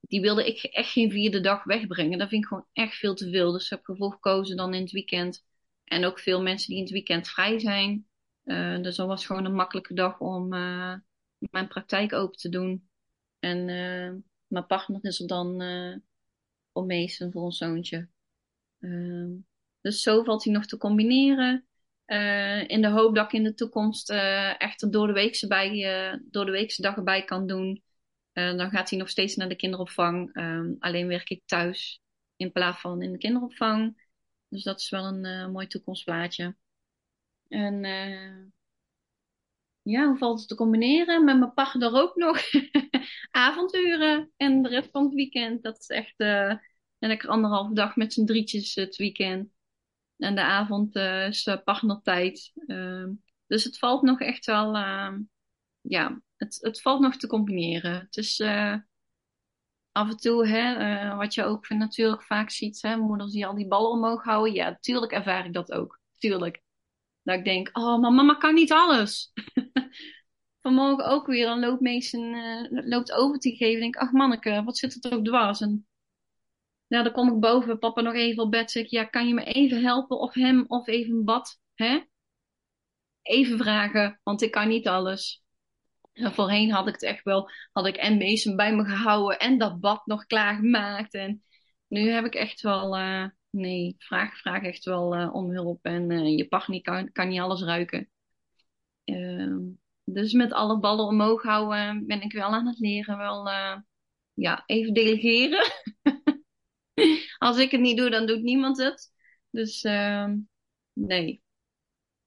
Die 0.00 0.20
wilde 0.20 0.46
ik 0.46 0.62
echt 0.62 0.90
geen 0.90 1.10
vierde 1.10 1.40
dag 1.40 1.64
wegbrengen. 1.64 2.18
Dat 2.18 2.28
vind 2.28 2.42
ik 2.42 2.48
gewoon 2.48 2.66
echt 2.72 2.94
veel 2.94 3.14
te 3.14 3.30
veel. 3.30 3.52
Dus 3.52 3.64
ik 3.64 3.70
heb 3.70 3.88
ervoor 3.88 4.12
gekozen 4.12 4.56
dan 4.56 4.74
in 4.74 4.82
het 4.82 4.92
weekend. 4.92 5.44
En 5.84 6.04
ook 6.04 6.18
veel 6.18 6.42
mensen 6.42 6.68
die 6.68 6.76
in 6.76 6.82
het 6.82 6.92
weekend 6.92 7.28
vrij 7.28 7.58
zijn. 7.58 8.06
Uh, 8.44 8.82
dus 8.82 8.96
dat 8.96 9.06
was 9.06 9.26
gewoon 9.26 9.44
een 9.44 9.54
makkelijke 9.54 9.94
dag 9.94 10.20
om 10.20 10.52
uh, 10.54 10.94
mijn 11.38 11.68
praktijk 11.68 12.12
open 12.12 12.38
te 12.38 12.48
doen. 12.48 12.88
En 13.38 13.58
uh, 13.68 14.12
mijn 14.46 14.66
partner 14.66 15.04
is 15.04 15.20
er 15.20 15.26
dan 15.26 15.62
om 16.72 16.86
meesten 16.86 17.32
voor 17.32 17.42
ons 17.42 17.58
zoontje. 17.58 18.08
Ehm, 18.80 19.30
dus 19.80 20.02
zo 20.02 20.22
valt 20.22 20.44
hij 20.44 20.52
nog 20.52 20.66
te 20.66 20.76
combineren. 20.76 21.66
in 22.66 22.82
de 22.82 22.88
hoop 22.88 23.14
dat 23.14 23.24
ik 23.24 23.32
in 23.32 23.44
de 23.44 23.54
toekomst 23.54 24.10
echt 24.58 24.92
door 24.92 25.06
de 25.06 25.12
weekse, 25.12 25.46
bij, 25.46 26.20
door 26.30 26.44
de 26.44 26.50
weekse 26.50 26.82
dag 26.82 26.96
erbij 26.96 27.24
kan 27.24 27.46
doen. 27.46 27.82
Dan 28.32 28.70
gaat 28.70 28.90
hij 28.90 28.98
nog 28.98 29.08
steeds 29.08 29.36
naar 29.36 29.48
de 29.48 29.56
kinderopvang. 29.56 30.36
Um, 30.36 30.76
alleen 30.78 31.06
werk 31.06 31.30
ik 31.30 31.42
thuis 31.46 32.02
in 32.36 32.52
plaats 32.52 32.80
van 32.80 33.02
in 33.02 33.12
de 33.12 33.18
kinderopvang. 33.18 34.03
Dus 34.54 34.62
dat 34.62 34.80
is 34.80 34.90
wel 34.90 35.04
een 35.04 35.24
uh, 35.24 35.48
mooi 35.48 35.66
toekomstplaatje. 35.66 36.56
En 37.48 37.84
uh, 37.84 38.46
ja, 39.82 40.06
hoe 40.06 40.18
valt 40.18 40.38
het 40.38 40.48
te 40.48 40.54
combineren? 40.54 41.24
Met 41.24 41.38
mijn 41.38 41.54
partner 41.54 41.92
ook 41.92 42.16
nog 42.16 42.38
avonturen 43.30 44.32
en 44.36 44.62
de 44.62 44.68
rest 44.68 44.90
van 44.90 45.04
het 45.04 45.14
weekend. 45.14 45.62
Dat 45.62 45.78
is 45.78 45.88
echt 45.88 46.14
uh, 46.16 46.54
lekker 46.98 47.28
anderhalve 47.28 47.74
dag 47.74 47.96
met 47.96 48.12
z'n 48.12 48.24
drietjes 48.24 48.74
het 48.74 48.96
weekend. 48.96 49.52
En 50.16 50.34
de 50.34 50.42
avond 50.42 50.96
is 50.96 51.48
partnertijd. 51.64 52.52
Ehm, 52.66 53.12
dus 53.46 53.64
het 53.64 53.78
valt 53.78 54.02
nog 54.02 54.20
echt 54.20 54.46
wel 54.46 54.74
ehm, 54.74 55.20
ja, 55.80 56.22
het, 56.36 56.58
het 56.60 56.80
valt 56.80 57.00
nog 57.00 57.16
te 57.16 57.26
combineren. 57.26 57.94
Het 57.94 58.16
is 58.16 58.42
af 59.94 60.08
en 60.08 60.16
toe, 60.16 60.48
hè, 60.48 60.94
uh, 61.04 61.16
wat 61.16 61.34
je 61.34 61.44
ook 61.44 61.68
natuurlijk 61.68 62.22
vaak 62.22 62.50
ziet, 62.50 62.82
hè, 62.82 62.96
moeders 62.96 63.32
die 63.32 63.46
al 63.46 63.54
die 63.54 63.66
ballen 63.66 63.90
omhoog 63.90 64.22
houden. 64.24 64.54
Ja, 64.54 64.68
natuurlijk 64.68 65.12
ervaar 65.12 65.46
ik 65.46 65.52
dat 65.52 65.72
ook. 65.72 66.00
Tuurlijk. 66.18 66.62
Dat 67.22 67.38
ik 67.38 67.44
denk, 67.44 67.70
oh, 67.72 68.00
maar 68.00 68.12
mama 68.12 68.34
kan 68.34 68.54
niet 68.54 68.72
alles. 68.72 69.32
Vanmorgen 70.62 71.06
ook 71.06 71.26
weer 71.26 71.48
een 71.48 71.60
loopmeester 71.60 72.20
uh, 72.20 72.84
loopt 72.88 73.12
over 73.12 73.38
te 73.38 73.56
geven. 73.56 73.80
Denk, 73.80 73.96
ach 73.96 74.12
manneke, 74.12 74.62
wat 74.64 74.78
zit 74.78 74.94
er 74.94 75.00
toch 75.00 75.22
dwars? 75.22 75.60
En 75.60 75.86
ja, 76.86 77.02
dan 77.02 77.12
kom 77.12 77.34
ik 77.34 77.40
boven, 77.40 77.78
papa 77.78 78.00
nog 78.00 78.14
even 78.14 78.42
op 78.42 78.50
bed. 78.50 78.70
Zeg 78.70 78.90
ja, 78.90 79.04
kan 79.04 79.28
je 79.28 79.34
me 79.34 79.44
even 79.44 79.82
helpen? 79.82 80.18
Of 80.18 80.34
hem, 80.34 80.64
of 80.68 80.86
even 80.86 81.24
bad? 81.24 81.60
Hè? 81.74 82.00
Even 83.22 83.58
vragen, 83.58 84.20
want 84.22 84.42
ik 84.42 84.50
kan 84.50 84.68
niet 84.68 84.88
alles. 84.88 85.43
Voorheen 86.14 86.70
had 86.70 86.86
ik 86.86 86.92
het 86.92 87.02
echt 87.02 87.24
wel, 87.24 87.50
had 87.72 87.86
ik 87.86 87.96
en 87.96 88.18
Mason 88.18 88.56
bij 88.56 88.76
me 88.76 88.84
gehouden 88.84 89.38
en 89.38 89.58
dat 89.58 89.80
bad 89.80 90.06
nog 90.06 90.26
klaargemaakt. 90.26 91.14
En 91.14 91.42
nu 91.88 92.10
heb 92.10 92.24
ik 92.24 92.34
echt 92.34 92.60
wel, 92.60 92.98
uh, 92.98 93.26
nee, 93.50 93.94
vraag, 93.98 94.38
vraag 94.38 94.62
echt 94.62 94.84
wel 94.84 95.16
uh, 95.16 95.34
om 95.34 95.50
hulp. 95.50 95.84
En 95.84 96.10
uh, 96.10 96.36
je 96.36 96.48
partner 96.48 96.80
kan, 96.80 97.12
kan 97.12 97.28
niet 97.28 97.40
alles 97.40 97.62
ruiken. 97.62 98.10
Ehm, 99.04 99.58
dus 100.04 100.32
met 100.32 100.52
alle 100.52 100.78
ballen 100.78 101.06
omhoog 101.06 101.42
houden 101.42 102.06
ben 102.06 102.22
ik 102.22 102.32
wel 102.32 102.48
aan 102.48 102.66
het 102.66 102.78
leren. 102.78 103.18
Wel, 103.18 103.48
ja, 104.34 104.62
even 104.66 104.94
delegeren. 104.94 105.72
Als 107.38 107.58
ik 107.58 107.70
het 107.70 107.80
niet 107.80 107.96
doe, 107.96 108.10
dan 108.10 108.26
doet 108.26 108.42
niemand 108.42 108.76
het. 108.78 109.12
Dus 109.50 109.82
ehm, 109.82 110.38
nee. 110.92 111.42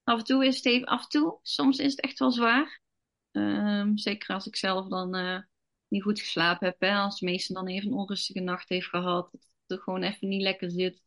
Af 0.04 0.18
en 0.20 0.26
toe 0.26 0.46
is 0.46 0.56
het 0.56 0.66
even 0.66 0.88
af 0.88 1.04
en 1.04 1.10
toe. 1.10 1.40
Soms 1.42 1.78
is 1.78 1.92
het 1.92 2.02
echt 2.02 2.20
wel 2.20 2.32
zwaar. 2.32 2.82
Um, 3.38 3.98
zeker 3.98 4.34
als 4.34 4.48
ik 4.48 4.56
zelf 4.56 4.88
dan 4.88 5.16
uh, 5.16 5.40
niet 5.88 6.04
goed 6.04 6.20
geslapen 6.20 6.68
heb. 6.68 6.84
Als 6.84 7.20
de 7.20 7.26
meeste 7.26 7.54
dan 7.54 7.68
even 7.68 7.92
een 7.92 7.98
onrustige 7.98 8.40
nacht 8.40 8.70
heeft 8.70 8.88
gehad. 8.88 9.32
Dat 9.32 9.42
het 9.42 9.78
er 9.78 9.84
gewoon 9.84 10.04
even 10.04 10.28
niet 10.28 10.42
lekker 10.42 10.72
zit. 10.72 11.04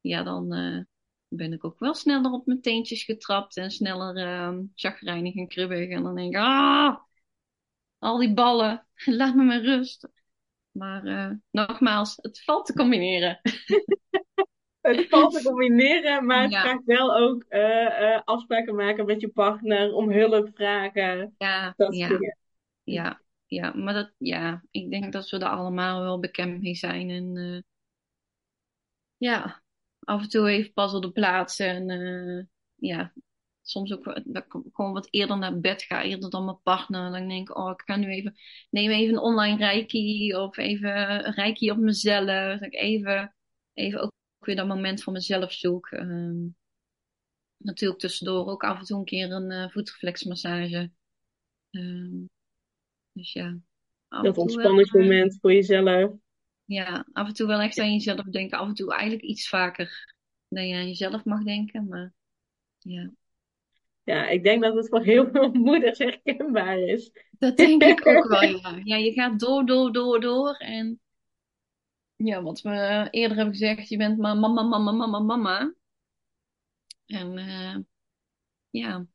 Ja, 0.00 0.22
dan, 0.22 0.54
uh, 0.54 0.80
ben 1.36 1.52
ik 1.52 1.64
ook 1.64 1.78
wel 1.78 1.94
sneller 1.94 2.32
op 2.32 2.46
mijn 2.46 2.60
teentjes 2.60 3.04
getrapt 3.04 3.56
en 3.56 3.70
sneller 3.70 4.16
uh, 4.16 4.58
chagrijnig 4.74 5.34
en 5.34 5.48
kribbig. 5.48 5.90
En 5.90 6.02
dan 6.02 6.14
denk 6.14 6.34
ik, 6.34 6.40
ah, 6.40 6.96
al 7.98 8.18
die 8.18 8.34
ballen, 8.34 8.86
laat 9.04 9.34
me 9.34 9.42
maar 9.42 9.62
rust. 9.62 10.08
Maar 10.70 11.06
uh, 11.06 11.30
nogmaals, 11.50 12.16
het 12.16 12.44
valt 12.44 12.66
te 12.66 12.72
combineren. 12.72 13.40
het 14.82 15.08
valt 15.08 15.34
te 15.34 15.42
combineren, 15.42 16.26
maar 16.26 16.42
het 16.42 16.52
ja. 16.52 16.80
wel 16.84 17.16
ook 17.16 17.44
uh, 17.48 18.20
afspraken 18.24 18.74
maken 18.74 19.06
met 19.06 19.20
je 19.20 19.28
partner, 19.28 19.94
om 19.94 20.10
hulp 20.10 20.50
vragen. 20.54 21.34
Ja, 21.38 21.72
dat 21.76 21.96
ja. 21.96 22.08
ja, 22.82 23.20
ja, 23.46 23.72
maar 23.74 23.94
dat, 23.94 24.12
ja, 24.18 24.62
ik 24.70 24.90
denk 24.90 25.12
dat 25.12 25.30
we 25.30 25.38
er 25.38 25.48
allemaal 25.48 26.00
wel 26.00 26.18
bekend 26.20 26.62
mee 26.62 26.74
zijn. 26.74 27.10
En 27.10 27.64
ja, 29.16 29.62
af 29.98 30.22
en 30.22 30.28
toe 30.28 30.48
even 30.48 30.72
pas 30.72 30.94
op 30.94 31.02
de 31.02 31.12
plaats. 31.12 31.58
En 31.58 32.50
ja, 32.74 33.12
soms 33.62 33.92
ook 33.92 34.04
dat 34.24 34.44
ik 34.44 34.56
gewoon 34.72 34.92
wat 34.92 35.08
eerder 35.10 35.38
naar 35.38 35.60
bed 35.60 35.82
ga, 35.82 36.02
eerder 36.02 36.30
dan 36.30 36.44
mijn 36.44 36.62
partner. 36.62 37.12
Dan 37.12 37.28
denk 37.28 37.48
ik, 37.48 37.56
oh, 37.56 37.70
ik 37.70 37.82
ga 37.84 37.96
nu 37.96 38.10
even, 38.10 38.34
neem 38.70 38.90
even 38.90 39.14
een 39.14 39.20
online 39.20 39.56
reiki 39.56 40.34
of 40.34 40.56
even 40.56 41.26
een 41.26 41.32
reiki 41.32 41.70
op 41.70 41.76
mezelf. 41.76 42.26
Dat 42.26 42.62
ik 42.62 42.74
even, 42.74 43.34
even 43.74 44.00
ook 44.00 44.12
weer 44.44 44.56
dat 44.56 44.66
moment 44.66 45.02
voor 45.02 45.12
mezelf 45.12 45.52
zoek. 45.52 45.86
Ehm, 45.86 46.46
natuurlijk 47.56 48.00
tussendoor 48.00 48.46
ook 48.46 48.64
af 48.64 48.78
en 48.78 48.84
toe 48.84 48.98
een 48.98 49.04
keer 49.04 49.32
een 49.32 49.50
uh, 49.50 49.68
voetreflexmassage. 49.70 50.90
Ehm, 51.70 52.24
dus 53.12 53.32
ja. 53.32 53.58
Dat 54.08 54.38
ontspanningsmoment 54.38 55.38
voor 55.40 55.52
jezelf. 55.52 56.12
Ja, 56.64 57.06
af 57.12 57.26
en 57.28 57.34
toe 57.34 57.46
wel 57.46 57.60
echt 57.60 57.78
aan 57.78 57.92
jezelf 57.92 58.24
denken. 58.24 58.58
Af 58.58 58.68
en 58.68 58.74
toe 58.74 58.92
eigenlijk 58.92 59.22
iets 59.22 59.48
vaker 59.48 60.14
dan 60.48 60.68
je 60.68 60.74
aan 60.74 60.86
jezelf 60.86 61.24
mag 61.24 61.42
denken. 61.42 61.88
Maar 61.88 62.12
ja. 62.78 63.12
Ja, 64.04 64.28
ik 64.28 64.42
denk 64.42 64.62
dat 64.62 64.74
het 64.74 64.88
voor 64.88 65.02
heel 65.02 65.30
veel 65.30 65.52
moeders 65.68 65.98
herkenbaar 65.98 66.78
is. 66.78 67.12
Dat 67.30 67.56
denk 67.56 67.82
ik 67.82 68.06
ook 68.06 68.28
wel, 68.28 68.42
ja. 68.58 68.80
Ja, 68.84 68.96
je 68.96 69.12
gaat 69.12 69.40
door, 69.40 69.66
door, 69.66 69.92
door, 69.92 70.20
door. 70.20 70.56
En 70.56 71.00
ja, 72.24 72.42
wat 72.42 72.60
we 72.60 73.08
eerder 73.10 73.36
hebben 73.36 73.54
gezegd, 73.54 73.88
je 73.88 73.96
bent 73.96 74.18
maar 74.18 74.36
mama, 74.36 74.62
mama, 74.62 74.92
mama, 74.92 75.18
mama. 75.18 75.74
En 77.06 77.38
uh, 77.38 77.76
ja. 78.70 79.06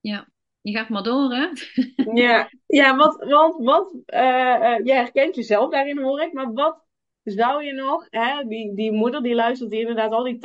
Ja, 0.00 0.28
je 0.60 0.72
gaat 0.72 0.88
maar 0.88 1.02
door, 1.02 1.34
hè? 1.34 1.48
Ja, 2.22 2.50
ja 2.66 2.96
want, 2.96 3.24
want 3.24 3.64
wat, 3.64 3.92
uh, 3.94 4.78
je 4.84 4.92
herkent 4.92 5.34
jezelf 5.34 5.70
daarin, 5.70 5.98
hoor 5.98 6.20
ik. 6.20 6.32
Maar 6.32 6.52
wat 6.52 6.86
zou 7.22 7.64
je 7.64 7.72
nog, 7.72 8.06
hè, 8.10 8.44
die, 8.44 8.74
die 8.74 8.92
moeder 8.92 9.22
die 9.22 9.34
luistert, 9.34 9.70
die 9.70 9.80
inderdaad 9.80 10.12
al 10.12 10.22
die 10.22 10.38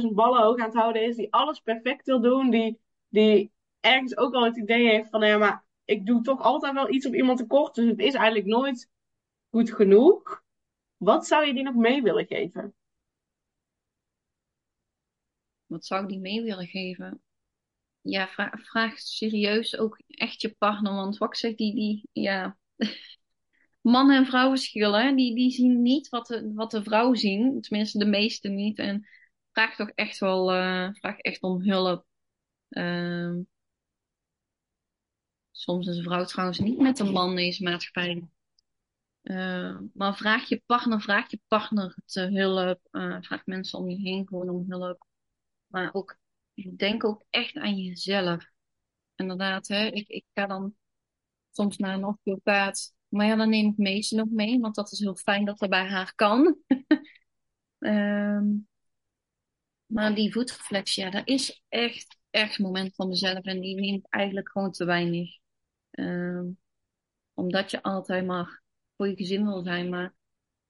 80.000 0.00 0.06
ballen 0.14 0.42
hoog 0.42 0.58
aan 0.58 0.64
het 0.64 0.74
houden 0.74 1.02
is, 1.02 1.16
die 1.16 1.32
alles 1.32 1.60
perfect 1.60 2.06
wil 2.06 2.20
doen, 2.20 2.50
die, 2.50 2.80
die 3.08 3.52
ergens 3.80 4.16
ook 4.16 4.32
wel 4.32 4.44
het 4.44 4.56
idee 4.56 4.88
heeft 4.88 5.10
van, 5.10 5.26
ja, 5.26 5.38
maar 5.38 5.64
ik 5.84 6.06
doe 6.06 6.22
toch 6.22 6.40
altijd 6.40 6.72
wel 6.72 6.90
iets 6.90 7.06
op 7.06 7.14
iemand 7.14 7.38
tekort, 7.38 7.74
dus 7.74 7.86
het 7.86 7.98
is 7.98 8.14
eigenlijk 8.14 8.46
nooit 8.46 8.90
goed 9.50 9.72
genoeg. 9.72 10.42
Wat 10.98 11.26
zou 11.26 11.46
je 11.46 11.54
die 11.54 11.62
nog 11.62 11.74
mee 11.74 12.02
willen 12.02 12.26
geven? 12.26 12.74
Wat 15.66 15.86
zou 15.86 16.02
ik 16.02 16.08
die 16.08 16.18
mee 16.18 16.42
willen 16.42 16.66
geven? 16.66 17.22
Ja, 18.00 18.28
vraag, 18.52 18.98
serieus 18.98 19.76
ook 19.76 20.00
echt 20.06 20.40
je 20.40 20.54
partner. 20.58 20.92
Want 20.92 21.18
wat 21.18 21.28
ik 21.28 21.34
zeg, 21.34 21.54
die, 21.54 21.74
die 21.74 22.08
ja, 22.12 22.58
mannen 23.80 24.16
en 24.16 24.26
vrouwen 24.26 24.58
verschillen. 24.58 25.16
Die, 25.16 25.34
die 25.34 25.50
zien 25.50 25.82
niet 25.82 26.08
wat 26.08 26.26
de, 26.26 26.52
wat 26.54 26.70
de 26.70 26.82
vrouw 26.82 27.14
zien. 27.14 27.60
Tenminste, 27.60 27.98
de 27.98 28.06
meeste 28.06 28.48
niet. 28.48 28.78
En 28.78 29.08
vraag 29.52 29.76
toch 29.76 29.90
echt 29.90 30.18
wel, 30.18 30.54
uh, 30.54 30.88
vraag 30.92 31.18
echt 31.18 31.42
om 31.42 31.62
hulp. 31.62 32.06
Uh, 32.70 33.34
soms 35.50 35.86
is 35.86 35.96
een 35.96 36.02
vrouw 36.02 36.24
trouwens 36.24 36.58
niet 36.58 36.78
met 36.78 36.98
een 36.98 37.12
man 37.12 37.30
in 37.30 37.36
deze 37.36 37.62
maatschappij. 37.62 38.28
Uh, 39.22 39.78
maar 39.94 40.16
vraag 40.16 40.48
je 40.48 40.62
partner, 40.66 41.00
vraag 41.00 41.30
je 41.30 41.40
partner 41.48 41.96
te 42.04 42.20
hulp. 42.20 42.80
Uh, 42.90 43.16
vraag 43.20 43.46
mensen 43.46 43.78
om 43.78 43.90
je 43.90 43.96
heen 43.96 44.26
gewoon 44.28 44.48
om 44.48 44.64
hulp. 44.68 45.06
Maar 45.66 45.94
ook, 45.94 46.16
denk 46.76 47.04
ook 47.04 47.24
echt 47.30 47.56
aan 47.56 47.76
jezelf. 47.76 48.46
Inderdaad, 49.14 49.68
hè, 49.68 49.86
ik, 49.86 50.08
ik 50.08 50.24
ga 50.34 50.46
dan 50.46 50.74
soms 51.50 51.76
naar 51.76 51.94
een 51.94 52.04
osteopaat 52.04 52.96
maar 53.08 53.26
ja, 53.26 53.36
dan 53.36 53.48
neem 53.48 53.70
ik 53.70 53.76
meeste 53.76 54.14
nog 54.16 54.28
mee, 54.30 54.60
want 54.60 54.74
dat 54.74 54.92
is 54.92 54.98
heel 54.98 55.16
fijn 55.16 55.44
dat 55.44 55.58
dat 55.58 55.68
bij 55.68 55.86
haar 55.88 56.14
kan. 56.14 56.58
um, 57.78 58.68
maar 59.86 60.14
die 60.14 60.32
voetreflex, 60.32 60.94
ja, 60.94 61.10
dat 61.10 61.28
is 61.28 61.62
echt, 61.68 62.18
echt 62.30 62.58
moment 62.58 62.94
van 62.94 63.08
mezelf. 63.08 63.44
En 63.44 63.60
die 63.60 63.74
neem 63.74 63.94
ik 63.94 64.06
eigenlijk 64.08 64.50
gewoon 64.50 64.72
te 64.72 64.84
weinig. 64.84 65.38
Um, 65.90 66.58
omdat 67.34 67.70
je 67.70 67.82
altijd 67.82 68.26
maar 68.26 68.62
voor 68.98 69.08
je 69.08 69.16
gezin 69.16 69.44
wil 69.44 69.62
zijn. 69.62 69.88
Maar 69.88 70.14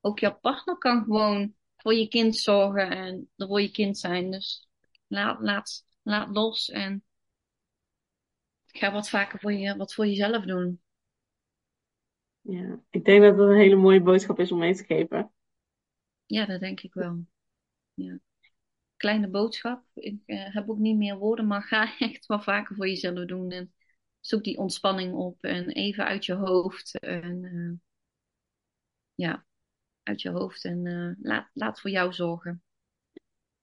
ook 0.00 0.18
jouw 0.18 0.38
partner 0.38 0.78
kan 0.78 1.02
gewoon 1.02 1.54
voor 1.76 1.94
je 1.94 2.08
kind 2.08 2.36
zorgen 2.36 2.90
en 2.90 3.30
er 3.36 3.46
voor 3.46 3.60
je 3.60 3.70
kind 3.70 3.98
zijn. 3.98 4.30
Dus 4.30 4.68
laat, 5.06 5.40
laat, 5.40 5.86
laat 6.02 6.28
los 6.34 6.70
en 6.70 7.04
ga 8.66 8.92
wat 8.92 9.08
vaker 9.08 9.38
voor, 9.38 9.52
je, 9.52 9.76
wat 9.76 9.94
voor 9.94 10.06
jezelf 10.06 10.44
doen. 10.44 10.80
Ja, 12.40 12.80
ik 12.90 13.04
denk 13.04 13.22
dat 13.22 13.36
het 13.38 13.48
een 13.48 13.56
hele 13.56 13.76
mooie 13.76 14.02
boodschap 14.02 14.38
is 14.38 14.52
om 14.52 14.58
mee 14.58 14.74
te 14.74 14.84
geven. 14.84 15.32
Ja, 16.26 16.46
dat 16.46 16.60
denk 16.60 16.80
ik 16.80 16.94
wel. 16.94 17.24
Ja. 17.94 18.18
Kleine 18.96 19.28
boodschap. 19.28 19.84
Ik 19.94 20.22
uh, 20.26 20.54
heb 20.54 20.70
ook 20.70 20.78
niet 20.78 20.96
meer 20.96 21.16
woorden, 21.16 21.46
maar 21.46 21.62
ga 21.62 21.94
echt 21.98 22.26
wat 22.26 22.44
vaker 22.44 22.76
voor 22.76 22.88
jezelf 22.88 23.26
doen. 23.26 23.50
En 23.50 23.72
zoek 24.20 24.44
die 24.44 24.58
ontspanning 24.58 25.14
op 25.14 25.42
en 25.42 25.68
even 25.68 26.04
uit 26.04 26.24
je 26.24 26.34
hoofd. 26.34 26.98
En 26.98 27.42
uh, 27.42 27.87
ja, 29.18 29.44
uit 30.02 30.22
je 30.22 30.30
hoofd 30.30 30.64
en 30.64 30.84
uh, 30.84 31.14
laat, 31.20 31.50
laat 31.52 31.80
voor 31.80 31.90
jou 31.90 32.12
zorgen. 32.12 32.62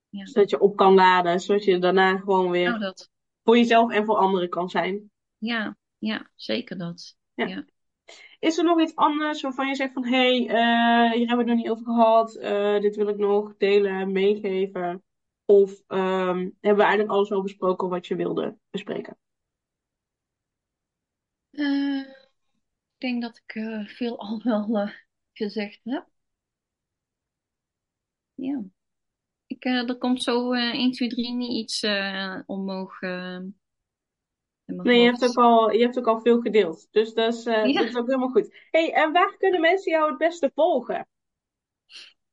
Ja. 0.09 0.25
Zodat 0.25 0.49
je 0.49 0.59
op 0.59 0.75
kan 0.75 0.93
laden, 0.93 1.39
zodat 1.39 1.63
je 1.63 1.79
daarna 1.79 2.17
gewoon 2.17 2.49
weer 2.51 2.69
nou, 2.69 2.79
dat. 2.79 3.11
voor 3.43 3.57
jezelf 3.57 3.91
en 3.91 4.05
voor 4.05 4.17
anderen 4.17 4.49
kan 4.49 4.69
zijn. 4.69 5.11
Ja, 5.37 5.77
ja 5.97 6.29
zeker 6.35 6.77
dat. 6.77 7.17
ja. 7.33 7.65
Is 8.39 8.57
er 8.57 8.63
nog 8.63 8.81
iets 8.81 8.95
anders 8.95 9.41
waarvan 9.41 9.67
je 9.67 9.75
zegt 9.75 9.93
van 9.93 10.05
hé, 10.05 10.17
hey, 10.17 10.41
uh, 10.41 11.11
hier 11.11 11.27
hebben 11.27 11.45
we 11.45 11.51
het 11.51 11.53
nog 11.53 11.55
niet 11.55 11.69
over 11.69 11.85
gehad, 11.85 12.35
uh, 12.35 12.79
dit 12.79 12.95
wil 12.95 13.07
ik 13.07 13.17
nog 13.17 13.57
delen, 13.57 14.11
meegeven? 14.11 15.03
Of 15.45 15.71
um, 15.87 16.57
hebben 16.59 16.59
we 16.59 16.81
eigenlijk 16.81 17.09
alles 17.09 17.31
al 17.31 17.41
besproken 17.41 17.89
wat 17.89 18.07
je 18.07 18.15
wilde 18.15 18.57
bespreken? 18.69 19.17
Ik 21.51 22.97
denk 22.97 23.21
dat 23.21 23.41
ik 23.45 23.51
veel 23.89 24.19
al 24.19 24.41
wel 24.43 24.67
gezegd 25.37 25.79
heb. 25.83 26.07
Ja. 28.33 28.63
Ik, 29.47 29.65
er 29.65 29.97
komt 29.97 30.23
zo 30.23 30.51
1, 30.53 30.91
2, 30.91 31.09
3 31.09 31.33
niet 31.33 31.51
iets 31.51 31.83
omhoog 32.45 32.99
Nee, 34.65 34.99
je 34.99 35.05
hebt, 35.05 35.23
ook 35.23 35.37
al, 35.37 35.71
je 35.71 35.83
hebt 35.83 35.97
ook 35.97 36.07
al 36.07 36.21
veel 36.21 36.41
gedeeld. 36.41 36.87
Dus 36.91 37.13
dat 37.13 37.33
is, 37.33 37.45
uh, 37.45 37.73
dat 37.73 37.83
is 37.83 37.95
ook 37.95 38.07
helemaal 38.07 38.29
goed. 38.29 38.67
hey, 38.71 38.93
en 38.93 39.11
waar 39.11 39.37
kunnen 39.37 39.61
mensen 39.61 39.91
jou 39.91 40.09
het 40.09 40.17
beste 40.17 40.51
volgen? 40.55 41.07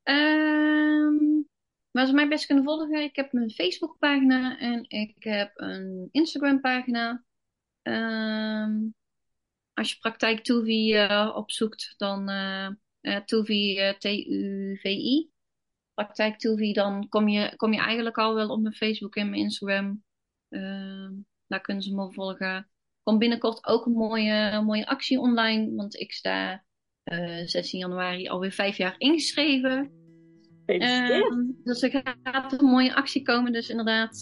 Um, 0.03 1.49
waar 1.91 2.07
ze 2.07 2.12
mij 2.12 2.29
best 2.29 2.47
kunnen 2.47 2.65
volgen? 2.65 3.03
Ik 3.03 3.17
heb 3.17 3.33
een 3.35 3.51
Facebookpagina 3.51 4.59
en 4.59 4.85
ik 4.88 5.17
heb 5.19 5.53
een 5.55 6.09
Instagram-pagina. 6.11 7.25
Um, 7.83 8.95
als 9.75 9.93
je 9.93 9.99
praktijk 9.99 10.49
uh, 10.49 11.33
opzoekt, 11.35 11.95
dan 11.97 12.31
uh, 12.31 12.69
uh, 13.03 13.17
Tuvi, 13.17 13.95
T-U-V-I. 13.99 15.31
Praktijk 15.95 16.38
Tuvi, 16.38 16.73
dan 16.73 17.09
kom 17.09 17.29
je, 17.29 17.57
kom 17.57 17.73
je 17.73 17.81
eigenlijk 17.81 18.19
al 18.19 18.35
wel 18.35 18.49
op 18.49 18.61
mijn 18.61 18.75
Facebook 18.75 19.17
en 19.17 19.31
mijn 19.31 19.43
Instagram. 19.43 20.03
Uh, 20.49 21.09
daar 21.47 21.61
kunnen 21.61 21.83
ze 21.83 21.95
me 21.95 22.12
volgen. 22.12 22.69
Komt 23.03 23.19
binnenkort 23.19 23.67
ook 23.67 23.87
een 23.87 23.93
mooie, 23.93 24.62
mooie 24.62 24.87
actie 24.87 25.19
online. 25.21 25.75
Want 25.75 26.01
ik 26.01 26.12
sta 26.12 26.65
uh, 27.05 27.41
eh, 27.41 27.47
16 27.47 27.79
januari 27.79 28.29
alweer 28.29 28.53
vijf 28.53 28.77
jaar 28.77 28.95
ingeschreven. 28.99 29.91
Uh, 30.67 31.23
dus 31.65 31.83
er 31.83 32.03
gaat 32.23 32.61
een 32.61 32.67
mooie 32.67 32.95
actie 32.95 33.23
komen. 33.23 33.53
Dus 33.53 33.71
inderdaad, 33.71 34.19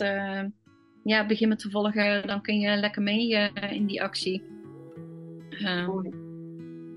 ja, 1.04 1.26
begin 1.26 1.48
met 1.48 1.58
te 1.58 1.70
volgen. 1.70 2.26
Dan 2.26 2.42
kun 2.42 2.58
je 2.58 2.76
lekker 2.76 3.02
mee 3.02 3.30
uh, 3.30 3.72
in 3.72 3.86
die 3.86 4.02
actie. 4.02 4.42
Ehm, 5.50 6.19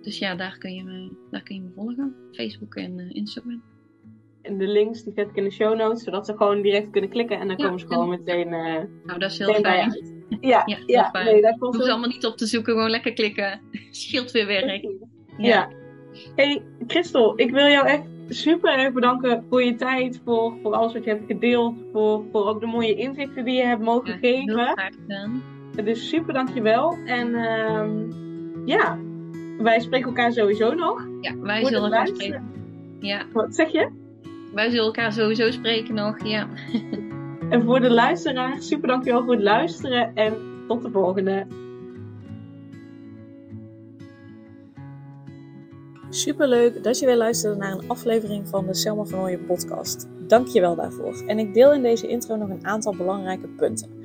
dus 0.04 0.18
ja, 0.18 0.36
daar 0.36 0.58
kun, 0.58 0.74
je 0.74 0.84
me, 0.84 1.10
daar 1.32 1.44
kun 1.44 1.56
je 1.56 1.62
me 1.62 1.70
volgen. 1.76 2.16
Facebook 2.32 2.76
en 2.76 3.12
Instagram. 3.12 3.64
En 4.42 4.58
de 4.58 4.68
links 4.68 5.04
die 5.04 5.14
zet 5.16 5.30
ik 5.30 5.36
in 5.36 5.44
de 5.44 5.52
show 5.52 5.78
notes, 5.78 6.04
zodat 6.04 6.26
ze 6.26 6.38
gewoon 6.38 6.62
direct 6.62 6.90
kunnen 6.90 7.10
klikken 7.10 7.40
en 7.40 7.48
dan 7.48 7.58
komen 7.58 7.80
ze 7.80 7.88
gewoon 7.88 8.10
meteen. 8.10 8.50
nou, 8.50 9.20
dat 9.20 9.32
is 9.32 9.38
heel 9.38 9.54
fijn. 9.54 10.12
Ja, 10.42 10.64
ja, 10.66 10.78
ja 10.86 11.24
nee, 11.24 11.42
dat 11.42 11.58
komt 11.58 11.76
Hoef 11.76 11.84
ze 11.84 11.92
allemaal 11.92 12.10
niet 12.10 12.26
op 12.26 12.38
te 12.38 12.46
zoeken, 12.46 12.74
gewoon 12.74 12.90
lekker 12.90 13.14
klikken. 13.14 13.62
Scheelt 13.92 14.32
weer 14.32 14.48
werk. 14.48 14.82
Ja. 14.82 14.90
ja. 15.38 15.70
Hey, 16.36 16.62
Christel, 16.88 17.40
ik 17.40 17.52
wil 17.52 17.68
jou 17.68 17.88
echt 17.88 18.04
super 18.30 18.78
erg 18.78 18.94
bedanken 18.94 19.46
voor 19.50 19.64
je 19.64 19.76
tijd, 19.76 20.22
voor, 20.26 20.58
voor 20.62 20.74
alles 20.74 20.94
wat 20.94 21.04
je 21.04 21.10
hebt 21.10 21.26
gedeeld, 21.28 21.76
voor, 21.92 22.24
voor 22.32 22.48
ook 22.48 22.60
de 22.60 22.66
mooie 22.66 22.96
inzichten 22.96 23.46
die 23.46 23.56
je 23.56 23.64
hebt 23.64 23.82
mogen 23.82 24.18
geven. 24.18 24.58
Heel 24.58 24.74
graag 24.74 24.94
gedaan. 25.02 25.44
Dus 25.84 26.10
super 26.10 26.34
dankjewel. 26.34 26.98
En 27.06 27.28
uh, 27.28 27.86
ja, 28.66 29.00
wij 29.64 29.80
spreken 29.80 30.08
elkaar 30.08 30.32
sowieso 30.32 30.74
nog. 30.74 31.08
Ja, 31.22 31.38
wij 31.38 31.66
zullen 31.66 31.84
elkaar 31.84 32.08
spreken. 32.08 32.52
Ja. 33.00 33.26
Wat 33.34 33.56
zeg 33.56 33.72
je? 33.72 33.90
Wij 34.54 34.70
zullen 34.70 34.86
elkaar 34.86 35.14
sowieso 35.14 35.52
spreken 35.52 35.96
nog, 35.96 36.24
ja. 36.24 36.48
en 37.50 37.64
voor 37.64 37.80
de 37.80 37.92
luisteraar, 37.92 38.62
super 38.62 38.88
dankjewel 38.88 39.24
voor 39.24 39.34
het 39.34 39.44
luisteren 39.44 40.16
en 40.16 40.34
tot 40.68 40.82
de 40.82 40.90
volgende. 40.92 41.46
Superleuk 46.10 46.84
dat 46.84 47.00
je 47.00 47.06
weer 47.06 47.16
luisterde 47.16 47.58
naar 47.58 47.72
een 47.72 47.88
aflevering 47.88 48.48
van 48.48 48.66
de 48.66 48.74
Selma 48.74 49.04
van 49.04 49.20
Ooyen 49.20 49.46
podcast. 49.46 50.08
Dank 50.28 50.48
je 50.48 50.62
wel 50.62 50.76
daarvoor. 50.76 51.24
En 51.28 51.40
ik 51.40 51.54
deel 51.54 51.74
in 51.74 51.82
deze 51.82 52.08
intro 52.08 52.36
nog 52.36 52.50
een 52.50 52.66
aantal 52.66 52.96
belangrijke 52.96 53.48
punten. 53.48 53.90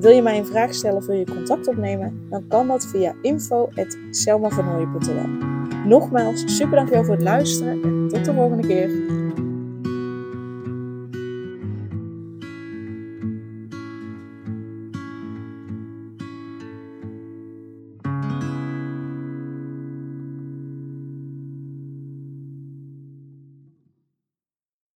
Wil 0.00 0.10
je 0.10 0.22
mij 0.22 0.38
een 0.38 0.46
vraag 0.46 0.74
stellen 0.74 0.96
of 0.96 1.06
wil 1.06 1.16
je 1.16 1.24
contact 1.24 1.68
opnemen? 1.68 2.26
Dan 2.30 2.46
kan 2.48 2.66
dat 2.66 2.86
via 2.86 3.14
info.selmavernooien.nl 3.22 5.28
Nogmaals, 5.86 6.56
super 6.56 6.76
dankjewel 6.76 7.04
voor 7.04 7.14
het 7.14 7.22
luisteren 7.22 7.82
en 7.82 8.08
tot 8.08 8.24
de 8.24 8.34
volgende 8.34 8.66
keer. 8.66 8.90